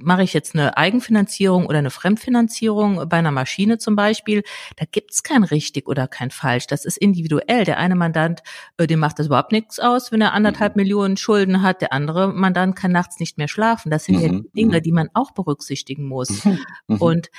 mache 0.03 0.23
ich 0.23 0.33
jetzt 0.33 0.55
eine 0.55 0.77
Eigenfinanzierung 0.77 1.67
oder 1.67 1.79
eine 1.79 1.91
Fremdfinanzierung 1.91 3.09
bei 3.09 3.19
einer 3.19 3.31
Maschine 3.31 3.79
zum 3.79 3.97
Beispiel, 3.97 4.43
da 4.77 4.85
gibt's 4.91 5.23
kein 5.23 5.45
richtig 5.45 5.89
oder 5.89 6.09
kein 6.09 6.31
falsch. 6.31 6.67
Das 6.67 6.85
ist 6.85 6.99
individuell. 6.99 7.65
Der 7.65 7.79
eine 7.79 7.95
Mandant, 7.95 8.43
äh, 8.77 8.87
dem 8.87 9.01
macht 9.01 9.19
das 9.19 9.27
überhaupt 9.27 9.53
nichts 9.53 9.79
aus, 9.79 10.13
wenn 10.13 10.21
er 10.21 10.33
anderthalb 10.33 10.77
mhm. 10.77 10.83
Millionen 10.83 11.17
Schulden 11.17 11.63
hat. 11.63 11.81
Der 11.81 11.93
andere 11.93 12.29
Mandant 12.33 12.77
kann 12.77 12.93
nachts 12.93 13.19
nicht 13.21 13.39
mehr 13.39 13.49
schlafen. 13.49 13.91
Das 13.91 14.05
sind 14.05 14.17
mhm. 14.17 14.23
ja 14.23 14.41
Dinge, 14.57 14.79
mhm. 14.79 14.83
die 14.83 14.93
man 14.93 15.09
auch 15.15 15.33
berücksichtigen 15.33 16.07
muss. 16.07 16.45
Mhm. 16.45 16.59
mhm. 16.89 16.97
Und 16.99 17.31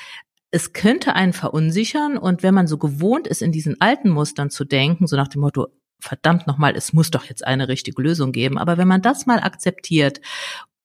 es 0.51 0.73
könnte 0.73 1.13
einen 1.13 1.33
verunsichern 1.33 2.17
und 2.17 2.41
wenn 2.41 2.55
man 2.55 2.65
so 2.65 2.79
gewohnt 2.79 3.27
ist, 3.27 3.43
in 3.43 3.51
diesen 3.51 3.79
alten 3.81 4.09
Mustern 4.09 4.49
zu 4.49 4.65
denken, 4.65 5.05
so 5.05 5.15
nach 5.15 5.27
dem 5.27 5.41
Motto, 5.41 5.67
verdammt 5.99 6.47
nochmal, 6.47 6.75
es 6.75 6.93
muss 6.93 7.11
doch 7.11 7.25
jetzt 7.25 7.45
eine 7.45 7.67
richtige 7.67 8.01
Lösung 8.01 8.31
geben. 8.31 8.57
Aber 8.57 8.77
wenn 8.77 8.87
man 8.87 9.01
das 9.01 9.25
mal 9.25 9.39
akzeptiert 9.39 10.21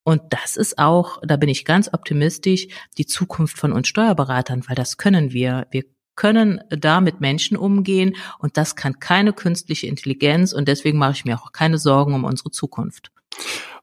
und 0.04 0.23
das 0.30 0.56
ist 0.56 0.78
auch, 0.78 1.18
da 1.23 1.37
bin 1.37 1.49
ich 1.49 1.64
ganz 1.64 1.92
optimistisch, 1.92 2.68
die 2.99 3.06
Zukunft 3.06 3.58
von 3.58 3.73
uns 3.73 3.88
Steuerberatern, 3.88 4.62
weil 4.68 4.76
das 4.76 4.99
können 4.99 5.32
wir. 5.32 5.66
Wir 5.70 5.84
können 6.14 6.61
da 6.68 7.00
mit 7.00 7.20
Menschen 7.20 7.56
umgehen 7.56 8.14
und 8.38 8.56
das 8.56 8.76
kann 8.76 9.00
keine 9.00 9.33
künstliche 9.33 9.87
Intelligenz 9.87 10.52
und 10.52 10.68
deswegen 10.68 10.98
mache 10.98 11.12
ich 11.12 11.24
mir 11.24 11.40
auch 11.40 11.52
keine 11.52 11.79
Sorgen 11.79 12.14
um 12.14 12.24
unsere 12.24 12.50
Zukunft. 12.50 13.11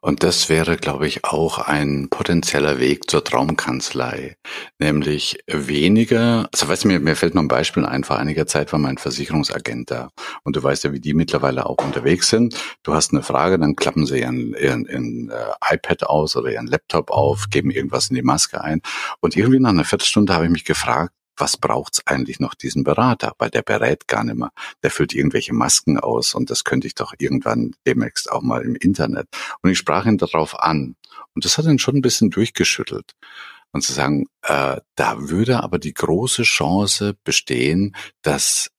Und 0.04 0.24
das 0.24 0.50
wäre, 0.50 0.78
glaube 0.78 1.06
ich, 1.06 1.26
auch 1.26 1.60
ein 1.60 2.08
potenzieller 2.10 2.80
Weg 2.80 3.08
zur 3.08 3.24
Traumkanzlei. 3.24 4.36
Nämlich 4.80 5.38
weniger, 5.46 6.50
also 6.52 6.68
weißt 6.68 6.86
du, 6.86 6.88
mir, 6.88 7.00
mir 7.00 7.16
fällt 7.16 7.36
noch 7.36 7.44
ein 7.44 7.48
Beispiel 7.48 7.86
ein, 7.86 8.04
vor 8.04 8.18
einiger 8.18 8.48
Zeit 8.48 8.72
war 8.72 8.80
mein 8.80 8.98
Versicherungsagent 8.98 9.92
da. 9.92 10.10
Und 10.44 10.56
du 10.56 10.64
weißt 10.64 10.86
ja, 10.86 10.92
wie 10.92 11.00
die 11.00 11.14
mittlerweile 11.14 11.68
auch 11.68 11.78
unterwegs 11.86 12.30
sind. 12.30 12.58
Du 12.82 12.96
hast 12.96 13.14
eine 13.14 13.22
Frage, 13.22 13.60
dann 13.60 13.76
klappen 13.76 14.08
sie 14.08 14.22
ihren, 14.22 14.56
ihren, 14.56 14.86
ihren 14.88 15.30
äh, 15.30 15.76
iPad 15.76 16.04
aus 16.06 16.36
oder 16.36 16.52
ihren 16.52 16.66
Laptop 16.66 17.12
auf, 17.12 17.52
geben 17.52 17.70
irgendwas 17.70 18.10
in 18.10 18.16
die 18.16 18.24
Maske 18.24 18.60
ein. 18.60 18.82
Und 19.20 19.38
irgendwie 19.38 19.60
nach 19.60 19.70
einer 19.70 19.86
Viertelstunde 19.86 20.34
habe 20.34 20.46
ich 20.46 20.52
mich 20.52 20.66
gefragt, 20.66 21.14
was 21.42 21.58
braucht's 21.58 22.06
eigentlich 22.06 22.40
noch 22.40 22.54
diesen 22.54 22.84
Berater? 22.84 23.34
Weil 23.40 23.50
der 23.50 23.64
berät 23.64 24.08
gar 24.08 24.24
nicht 24.24 24.38
mehr. 24.38 24.52
Der 24.84 24.92
füllt 24.92 25.14
irgendwelche 25.14 25.54
Masken 25.54 26.00
aus 26.00 26.36
und 26.36 26.50
das 26.52 26.64
könnte 26.64 26.88
ich 26.88 26.96
doch 26.96 27.14
irgendwann 27.18 27.76
demnächst 27.86 28.32
auch 28.32 28.44
mal 28.44 28.62
im 28.62 28.76
Internet. 28.76 29.28
Und 29.62 29.72
ich 29.72 29.78
sprach 29.78 30.06
ihn 30.06 30.20
darauf 30.20 30.58
an. 30.60 30.96
Und 31.34 31.44
das 31.44 31.58
hat 31.58 31.66
ihn 31.66 31.80
schon 31.80 31.98
ein 31.98 32.02
bisschen 32.02 32.30
durchgeschüttelt. 32.30 33.14
Und 33.74 33.82
zu 33.82 33.94
sagen, 33.94 34.28
äh, 34.44 34.80
da 34.96 35.30
würde 35.30 35.64
aber 35.64 35.80
die 35.80 35.94
große 35.94 36.44
Chance 36.44 37.16
bestehen, 37.24 37.96
dass 38.22 38.70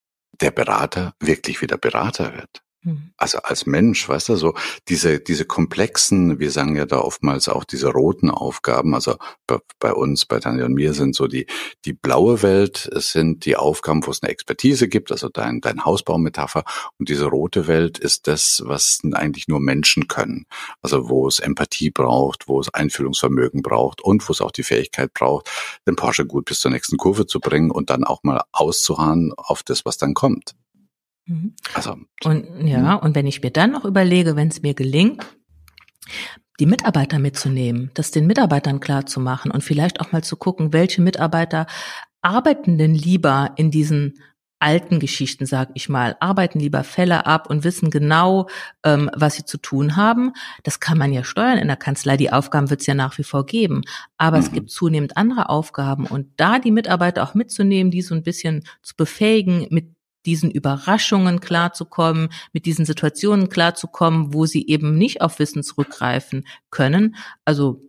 der 0.40 0.52
Berater 0.52 1.14
wirklich 1.18 1.62
wieder 1.62 1.78
Berater 1.78 2.34
wird. 2.34 2.62
Mhm. 2.84 3.12
Also 3.16 3.38
als 3.38 3.66
Mensch, 3.66 4.08
weißt 4.08 4.30
du, 4.30 4.36
so 4.36 4.54
diese, 4.88 5.20
diese 5.20 5.44
komplexen, 5.44 6.40
wir 6.40 6.50
sagen 6.50 6.76
ja 6.76 6.84
da 6.84 6.98
oftmals 6.98 7.48
auch 7.48 7.64
diese 7.64 7.88
roten 7.90 8.30
Aufgaben, 8.30 8.94
also 8.94 9.16
bei, 9.46 9.58
bei 9.78 9.92
uns, 9.92 10.26
bei 10.26 10.40
Tanja 10.40 10.64
und 10.64 10.74
mir 10.74 10.92
sind 10.94 11.14
so 11.14 11.28
die, 11.28 11.46
die 11.84 11.92
blaue 11.92 12.42
Welt 12.42 12.90
sind 12.94 13.44
die 13.46 13.56
Aufgaben, 13.56 14.04
wo 14.06 14.10
es 14.10 14.22
eine 14.22 14.32
Expertise 14.32 14.88
gibt, 14.88 15.12
also 15.12 15.28
dein, 15.28 15.60
dein 15.60 15.84
Hausbaumetapher 15.84 16.64
und 16.98 17.08
diese 17.08 17.26
rote 17.26 17.68
Welt 17.68 17.98
ist 17.98 18.26
das, 18.26 18.62
was 18.64 19.00
eigentlich 19.12 19.46
nur 19.46 19.60
Menschen 19.60 20.08
können. 20.08 20.46
Also 20.80 21.08
wo 21.08 21.28
es 21.28 21.38
Empathie 21.38 21.90
braucht, 21.90 22.48
wo 22.48 22.60
es 22.60 22.72
Einfühlungsvermögen 22.74 23.62
braucht 23.62 24.00
und 24.00 24.28
wo 24.28 24.32
es 24.32 24.40
auch 24.40 24.50
die 24.50 24.64
Fähigkeit 24.64 25.14
braucht, 25.14 25.48
den 25.86 25.96
Porsche 25.96 26.26
gut 26.26 26.46
bis 26.46 26.60
zur 26.60 26.72
nächsten 26.72 26.96
Kurve 26.96 27.26
zu 27.26 27.38
bringen 27.38 27.70
und 27.70 27.90
dann 27.90 28.04
auch 28.04 28.22
mal 28.24 28.42
auszuharren 28.50 29.32
auf 29.36 29.62
das, 29.62 29.84
was 29.84 29.98
dann 29.98 30.14
kommt. 30.14 30.54
Mhm. 31.26 31.54
Also, 31.74 31.96
und 32.24 32.66
ja, 32.66 32.94
und 32.94 33.14
wenn 33.14 33.26
ich 33.26 33.42
mir 33.42 33.50
dann 33.50 33.72
noch 33.72 33.84
überlege, 33.84 34.36
wenn 34.36 34.48
es 34.48 34.62
mir 34.62 34.74
gelingt, 34.74 35.24
die 36.60 36.66
Mitarbeiter 36.66 37.18
mitzunehmen, 37.18 37.90
das 37.94 38.10
den 38.10 38.26
Mitarbeitern 38.26 38.80
klar 38.80 39.06
zu 39.06 39.20
machen 39.20 39.50
und 39.50 39.64
vielleicht 39.64 40.00
auch 40.00 40.12
mal 40.12 40.22
zu 40.22 40.36
gucken, 40.36 40.72
welche 40.72 41.00
Mitarbeiter 41.00 41.66
arbeiten 42.20 42.78
denn 42.78 42.94
lieber 42.94 43.52
in 43.56 43.70
diesen 43.70 44.14
alten 44.62 45.00
Geschichten, 45.00 45.44
sag 45.44 45.70
ich 45.74 45.88
mal, 45.88 46.16
arbeiten 46.20 46.60
lieber 46.60 46.84
Fälle 46.84 47.26
ab 47.26 47.50
und 47.50 47.64
wissen 47.64 47.90
genau, 47.90 48.48
ähm, 48.84 49.10
was 49.12 49.34
sie 49.34 49.44
zu 49.44 49.58
tun 49.58 49.96
haben. 49.96 50.32
Das 50.62 50.78
kann 50.78 50.96
man 50.96 51.12
ja 51.12 51.24
steuern 51.24 51.58
in 51.58 51.66
der 51.66 51.76
Kanzlei. 51.76 52.16
Die 52.16 52.32
Aufgaben 52.32 52.70
wird 52.70 52.80
es 52.80 52.86
ja 52.86 52.94
nach 52.94 53.18
wie 53.18 53.24
vor 53.24 53.44
geben. 53.44 53.82
Aber 54.18 54.36
mhm. 54.36 54.44
es 54.44 54.52
gibt 54.52 54.70
zunehmend 54.70 55.16
andere 55.16 55.48
Aufgaben 55.48 56.06
und 56.06 56.28
da 56.36 56.60
die 56.60 56.70
Mitarbeiter 56.70 57.24
auch 57.24 57.34
mitzunehmen, 57.34 57.90
die 57.90 58.02
so 58.02 58.14
ein 58.14 58.22
bisschen 58.22 58.64
zu 58.82 58.94
befähigen, 58.94 59.66
mit 59.70 59.88
diesen 60.26 60.50
Überraschungen 60.50 61.40
klarzukommen, 61.40 62.28
mit 62.52 62.66
diesen 62.66 62.84
Situationen 62.84 63.48
klarzukommen, 63.48 64.32
wo 64.34 64.46
sie 64.46 64.66
eben 64.66 64.96
nicht 64.96 65.20
auf 65.20 65.38
Wissen 65.38 65.62
zurückgreifen 65.62 66.46
können. 66.70 67.16
Also 67.44 67.88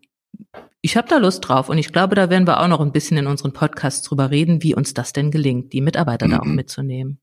ich 0.82 0.98
habe 0.98 1.08
da 1.08 1.18
Lust 1.18 1.48
drauf 1.48 1.70
und 1.70 1.78
ich 1.78 1.94
glaube, 1.94 2.16
da 2.16 2.30
werden 2.30 2.48
wir 2.48 2.60
auch 2.60 2.68
noch 2.68 2.82
ein 2.82 2.92
bisschen 2.92 3.18
in 3.18 3.28
unseren 3.28 3.54
Podcasts 3.54 4.08
drüber 4.08 4.32
reden, 4.32 4.64
wie 4.64 4.76
uns 4.76 4.94
das 4.94 5.14
denn 5.14 5.32
gelingt, 5.32 5.74
die 5.74 5.82
Mitarbeiter 5.82 6.28
mhm. 6.28 6.32
da 6.32 6.40
auch 6.40 6.46
mhm. 6.46 6.56
mitzunehmen. 6.56 7.20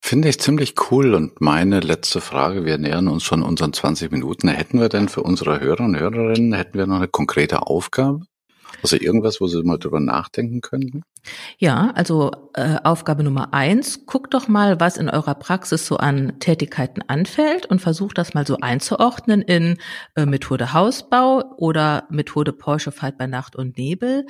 Finde 0.00 0.28
ich 0.28 0.38
ziemlich 0.38 0.74
cool. 0.90 1.14
Und 1.14 1.40
meine 1.40 1.80
letzte 1.80 2.20
Frage, 2.20 2.64
wir 2.64 2.78
nähern 2.78 3.08
uns 3.08 3.24
schon 3.24 3.42
unseren 3.42 3.72
20 3.72 4.12
Minuten. 4.12 4.48
Hätten 4.48 4.80
wir 4.80 4.88
denn 4.88 5.08
für 5.08 5.22
unsere 5.22 5.60
Hörer 5.60 5.84
und 5.84 5.98
Hörerinnen, 5.98 6.52
hätten 6.52 6.78
wir 6.78 6.86
noch 6.86 6.96
eine 6.96 7.08
konkrete 7.08 7.66
Aufgabe? 7.66 8.20
Also 8.82 8.96
irgendwas, 8.96 9.40
wo 9.40 9.46
Sie 9.46 9.62
mal 9.62 9.78
drüber 9.78 10.00
nachdenken 10.00 10.60
könnten? 10.60 11.02
Ja, 11.58 11.92
also 11.94 12.30
äh, 12.54 12.76
Aufgabe 12.84 13.22
Nummer 13.24 13.52
eins, 13.52 14.06
guckt 14.06 14.34
doch 14.34 14.48
mal, 14.48 14.80
was 14.80 14.96
in 14.96 15.08
eurer 15.08 15.34
Praxis 15.34 15.86
so 15.86 15.96
an 15.96 16.38
Tätigkeiten 16.38 17.02
anfällt 17.06 17.66
und 17.66 17.80
versucht 17.80 18.18
das 18.18 18.34
mal 18.34 18.46
so 18.46 18.58
einzuordnen 18.58 19.42
in 19.42 19.78
äh, 20.14 20.26
Methode 20.26 20.72
Hausbau 20.72 21.42
oder 21.56 22.06
Methode 22.10 22.52
Porsche 22.52 22.92
Fight 22.92 23.18
bei 23.18 23.26
Nacht 23.26 23.56
und 23.56 23.76
Nebel. 23.76 24.26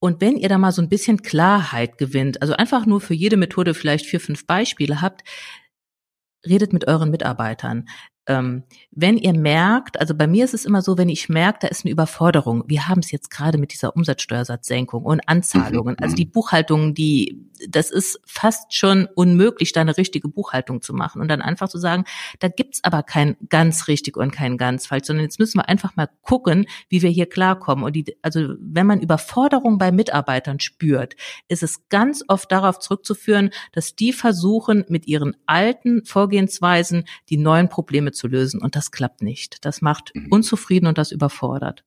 Und 0.00 0.20
wenn 0.20 0.36
ihr 0.36 0.48
da 0.48 0.58
mal 0.58 0.72
so 0.72 0.80
ein 0.80 0.88
bisschen 0.88 1.22
Klarheit 1.22 1.98
gewinnt, 1.98 2.40
also 2.40 2.54
einfach 2.54 2.86
nur 2.86 3.00
für 3.00 3.14
jede 3.14 3.36
Methode 3.36 3.74
vielleicht 3.74 4.06
vier, 4.06 4.20
fünf 4.20 4.46
Beispiele 4.46 5.00
habt, 5.00 5.22
redet 6.46 6.72
mit 6.72 6.86
euren 6.86 7.10
Mitarbeitern 7.10 7.88
ähm, 8.28 8.62
wenn 8.90 9.16
ihr 9.16 9.32
merkt, 9.32 9.98
also 9.98 10.14
bei 10.14 10.26
mir 10.26 10.44
ist 10.44 10.52
es 10.52 10.66
immer 10.66 10.82
so, 10.82 10.98
wenn 10.98 11.08
ich 11.08 11.30
merke, 11.30 11.60
da 11.62 11.68
ist 11.68 11.84
eine 11.84 11.92
Überforderung. 11.92 12.62
Wir 12.66 12.86
haben 12.86 13.00
es 13.00 13.10
jetzt 13.10 13.30
gerade 13.30 13.56
mit 13.56 13.72
dieser 13.72 13.96
Umsatzsteuersatzsenkung 13.96 15.04
und 15.04 15.26
Anzahlungen. 15.26 15.96
Mhm. 15.98 16.04
Also 16.04 16.14
die 16.14 16.26
mhm. 16.26 16.32
Buchhaltung, 16.32 16.94
die, 16.94 17.48
das 17.68 17.90
ist 17.90 18.20
fast 18.26 18.74
schon 18.74 19.08
unmöglich, 19.14 19.72
da 19.72 19.80
eine 19.80 19.96
richtige 19.96 20.28
Buchhaltung 20.28 20.82
zu 20.82 20.92
machen 20.92 21.22
und 21.22 21.28
dann 21.28 21.40
einfach 21.40 21.70
zu 21.70 21.78
sagen, 21.78 22.04
da 22.38 22.48
gibt's 22.48 22.84
aber 22.84 23.02
kein 23.02 23.36
ganz 23.48 23.88
richtig 23.88 24.18
und 24.18 24.30
kein 24.30 24.58
ganz 24.58 24.86
falsch, 24.86 25.06
sondern 25.06 25.24
jetzt 25.24 25.38
müssen 25.38 25.58
wir 25.58 25.68
einfach 25.68 25.96
mal 25.96 26.10
gucken, 26.22 26.66
wie 26.90 27.00
wir 27.00 27.10
hier 27.10 27.26
klarkommen. 27.26 27.82
Und 27.84 27.96
die, 27.96 28.14
also 28.20 28.54
wenn 28.60 28.86
man 28.86 29.00
Überforderung 29.00 29.78
bei 29.78 29.90
Mitarbeitern 29.90 30.60
spürt, 30.60 31.16
ist 31.48 31.62
es 31.62 31.88
ganz 31.88 32.22
oft 32.28 32.52
darauf 32.52 32.78
zurückzuführen, 32.78 33.50
dass 33.72 33.96
die 33.96 34.12
versuchen, 34.12 34.84
mit 34.88 35.06
ihren 35.06 35.34
alten 35.46 36.04
Vorgehensweisen 36.04 37.04
die 37.30 37.38
neuen 37.38 37.70
Probleme 37.70 38.12
zu 38.18 38.28
lösen. 38.28 38.60
Und 38.60 38.76
das 38.76 38.90
klappt 38.90 39.22
nicht. 39.22 39.64
Das 39.64 39.80
macht 39.80 40.12
mhm. 40.14 40.28
unzufrieden 40.30 40.86
und 40.86 40.98
das 40.98 41.12
überfordert. 41.12 41.84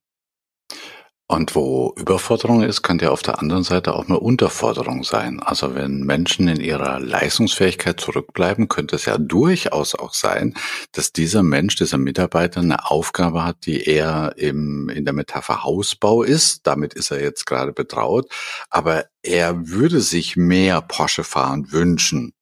Und 1.32 1.56
wo 1.56 1.94
Überforderung 1.96 2.62
ist, 2.62 2.82
kann 2.82 3.00
ja 3.00 3.10
auf 3.10 3.22
der 3.22 3.40
anderen 3.40 3.64
Seite 3.64 3.94
auch 3.96 4.06
eine 4.10 4.20
Unterforderung 4.20 5.06
sein. 5.06 5.40
Also 5.40 5.76
wenn 5.76 6.02
Menschen 6.02 6.50
in 6.50 6.60
ihrer 6.60 7.00
Leistungsfähigkeit 7.00 8.02
zurückbleiben, 8.02 8.68
könnte 8.68 8.98
es 8.98 9.06
ja 9.06 9.18
durchaus 9.18 9.96
auch 9.96 10.14
sein, 10.14 10.56
dass 10.92 11.14
dieser 11.14 11.42
Mensch, 11.42 11.78
dieser 11.78 12.00
Mitarbeiter 12.00 12.60
eine 12.60 12.92
Aufgabe 12.92 13.46
hat, 13.46 13.66
die 13.66 13.82
eher 13.82 14.34
im, 14.36 14.90
in 14.90 15.06
der 15.06 15.14
Metapher 15.14 15.64
Hausbau 15.64 16.22
ist. 16.22 16.68
Damit 16.68 16.96
ist 16.96 17.12
er 17.12 17.22
jetzt 17.22 17.46
gerade 17.46 17.72
betraut. 17.72 18.30
Aber 18.70 19.06
er 19.24 19.70
würde 19.70 20.02
sich 20.02 20.36
mehr 20.36 20.82
Porsche 20.82 21.24
fahren 21.24 21.72
wünschen. 21.72 22.34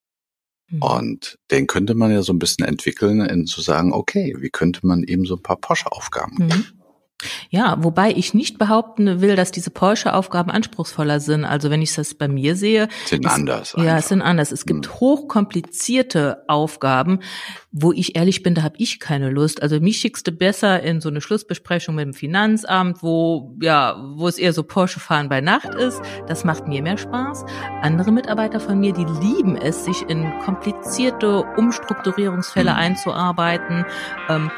Mhm. 0.69 0.81
Und 0.81 1.39
den 1.51 1.67
könnte 1.67 1.95
man 1.95 2.11
ja 2.11 2.21
so 2.21 2.33
ein 2.33 2.39
bisschen 2.39 2.65
entwickeln, 2.65 3.21
in 3.21 3.45
zu 3.45 3.61
sagen, 3.61 3.93
okay, 3.93 4.35
wie 4.39 4.49
könnte 4.49 4.85
man 4.85 5.03
eben 5.03 5.25
so 5.25 5.35
ein 5.35 5.43
paar 5.43 5.57
Porsche-Aufgaben 5.57 6.35
mhm. 6.37 6.65
Ja, 7.49 7.75
wobei 7.79 8.11
ich 8.11 8.33
nicht 8.33 8.57
behaupten 8.57 9.19
will, 9.21 9.35
dass 9.35 9.51
diese 9.51 9.71
Porsche-Aufgaben 9.71 10.51
anspruchsvoller 10.51 11.19
sind. 11.19 11.43
Also 11.43 11.69
wenn 11.69 11.81
ich 11.81 11.93
das 11.93 12.13
bei 12.13 12.27
mir 12.27 12.55
sehe. 12.55 12.87
Sind 13.05 13.25
ist, 13.25 13.31
anders. 13.31 13.75
Ja, 13.77 13.97
es 13.97 14.07
sind 14.07 14.21
anders. 14.21 14.51
Es 14.51 14.65
gibt 14.65 14.85
hm. 14.87 14.99
hochkomplizierte 14.99 16.43
Aufgaben, 16.47 17.19
wo 17.71 17.91
ich 17.91 18.15
ehrlich 18.15 18.41
bin, 18.41 18.55
da 18.55 18.63
habe 18.63 18.75
ich 18.77 18.99
keine 18.99 19.29
Lust. 19.29 19.61
Also 19.61 19.79
mich 19.79 19.97
schickst 19.97 20.27
du 20.27 20.31
besser 20.31 20.81
in 20.81 21.01
so 21.01 21.09
eine 21.09 21.19
Schlussbesprechung 21.19 21.95
mit 21.95 22.05
dem 22.05 22.13
Finanzamt, 22.13 23.03
wo, 23.03 23.55
ja, 23.61 23.97
wo 24.15 24.27
es 24.27 24.37
eher 24.37 24.53
so 24.53 24.63
Porsche-Fahren 24.63 25.27
bei 25.27 25.41
Nacht 25.41 25.75
ist. 25.75 26.01
Das 26.27 26.45
macht 26.45 26.67
mir 26.67 26.81
mehr 26.81 26.97
Spaß. 26.97 27.43
Andere 27.81 28.11
Mitarbeiter 28.11 28.61
von 28.61 28.79
mir, 28.79 28.93
die 28.93 29.05
lieben 29.05 29.57
es, 29.57 29.83
sich 29.83 30.03
in 30.07 30.31
komplizierte 30.39 31.43
Umstrukturierungsfälle 31.57 32.71
hm. 32.71 32.77
einzuarbeiten. 32.77 33.85
Ähm, 34.29 34.49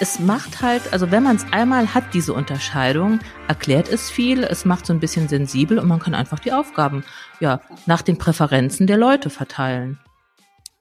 es 0.00 0.18
macht 0.18 0.62
halt, 0.62 0.92
also 0.92 1.10
wenn 1.10 1.22
man 1.22 1.36
es 1.36 1.46
einmal 1.52 1.94
hat, 1.94 2.14
diese 2.14 2.32
Unterscheidung, 2.32 3.20
erklärt 3.48 3.88
es 3.88 4.10
viel, 4.10 4.42
es 4.44 4.64
macht 4.64 4.86
so 4.86 4.92
ein 4.92 5.00
bisschen 5.00 5.28
sensibel 5.28 5.78
und 5.78 5.88
man 5.88 6.00
kann 6.00 6.14
einfach 6.14 6.38
die 6.38 6.52
Aufgaben 6.52 7.04
ja 7.40 7.60
nach 7.86 8.02
den 8.02 8.18
Präferenzen 8.18 8.86
der 8.86 8.96
Leute 8.96 9.30
verteilen. 9.30 9.98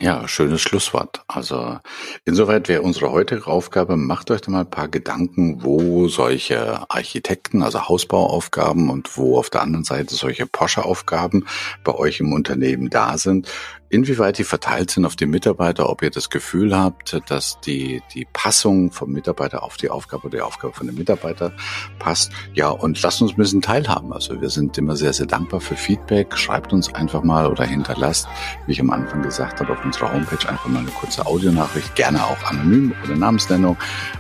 Ja, 0.02 0.28
schönes 0.28 0.62
Schlusswort. 0.62 1.21
Also 1.28 1.78
insoweit 2.26 2.67
wäre 2.67 2.82
unsere 2.82 3.12
heutige 3.12 3.45
Aufgabe, 3.45 3.97
macht 3.97 4.32
euch 4.32 4.41
da 4.41 4.50
mal 4.50 4.62
ein 4.62 4.69
paar 4.69 4.88
Gedanken, 4.88 5.63
wo 5.63 6.08
solche 6.08 6.89
Architekten, 6.89 7.62
also 7.62 7.88
Hausbauaufgaben 7.88 8.89
und 8.89 9.15
wo 9.15 9.38
auf 9.38 9.52
der 9.52 9.62
anderen 9.62 9.84
Seite 9.84 10.15
solche 10.15 10.47
Porsche-Aufgaben 10.47 11.45
bei 11.84 11.93
euch 11.93 12.19
im 12.19 12.34
Unternehmen 12.34 12.89
da 12.89 13.19
sind 13.19 13.47
inwieweit 13.91 14.38
die 14.38 14.43
verteilt 14.43 14.89
sind 14.89 15.06
auf 15.06 15.15
die 15.15 15.25
Mitarbeiter, 15.25 15.89
ob 15.89 16.01
ihr 16.01 16.10
das 16.10 16.30
Gefühl 16.30 16.75
habt, 16.75 17.21
dass 17.27 17.60
die, 17.60 18.01
die 18.13 18.25
Passung 18.32 18.91
vom 18.91 19.12
Mitarbeiter 19.12 19.63
auf 19.63 19.77
die 19.77 19.89
Aufgabe 19.89 20.27
oder 20.27 20.38
die 20.38 20.41
Aufgabe 20.41 20.73
von 20.73 20.88
dem 20.88 20.95
Mitarbeiter 20.95 21.51
passt. 21.99 22.32
Ja, 22.54 22.69
und 22.69 23.01
lasst 23.01 23.21
uns 23.21 23.34
ein 23.34 23.36
bisschen 23.36 23.62
teilhaben. 23.62 24.13
Also 24.13 24.39
wir 24.41 24.49
sind 24.49 24.77
immer 24.77 24.95
sehr, 24.95 25.13
sehr 25.13 25.25
dankbar 25.25 25.60
für 25.60 25.75
Feedback. 25.75 26.38
Schreibt 26.38 26.71
uns 26.71 26.93
einfach 26.93 27.23
mal 27.23 27.47
oder 27.47 27.65
hinterlasst, 27.65 28.27
wie 28.65 28.71
ich 28.71 28.80
am 28.80 28.89
Anfang 28.89 29.21
gesagt 29.21 29.60
habe, 29.60 29.73
auf 29.73 29.84
unserer 29.84 30.13
Homepage 30.13 30.47
einfach 30.47 30.67
mal 30.67 30.80
eine 30.80 30.91
kurze 30.91 31.25
Audionachricht, 31.25 31.93
gerne 31.95 32.23
auch 32.23 32.41
anonym 32.45 32.93
oder 33.04 33.15
Namensnennung, 33.15 33.77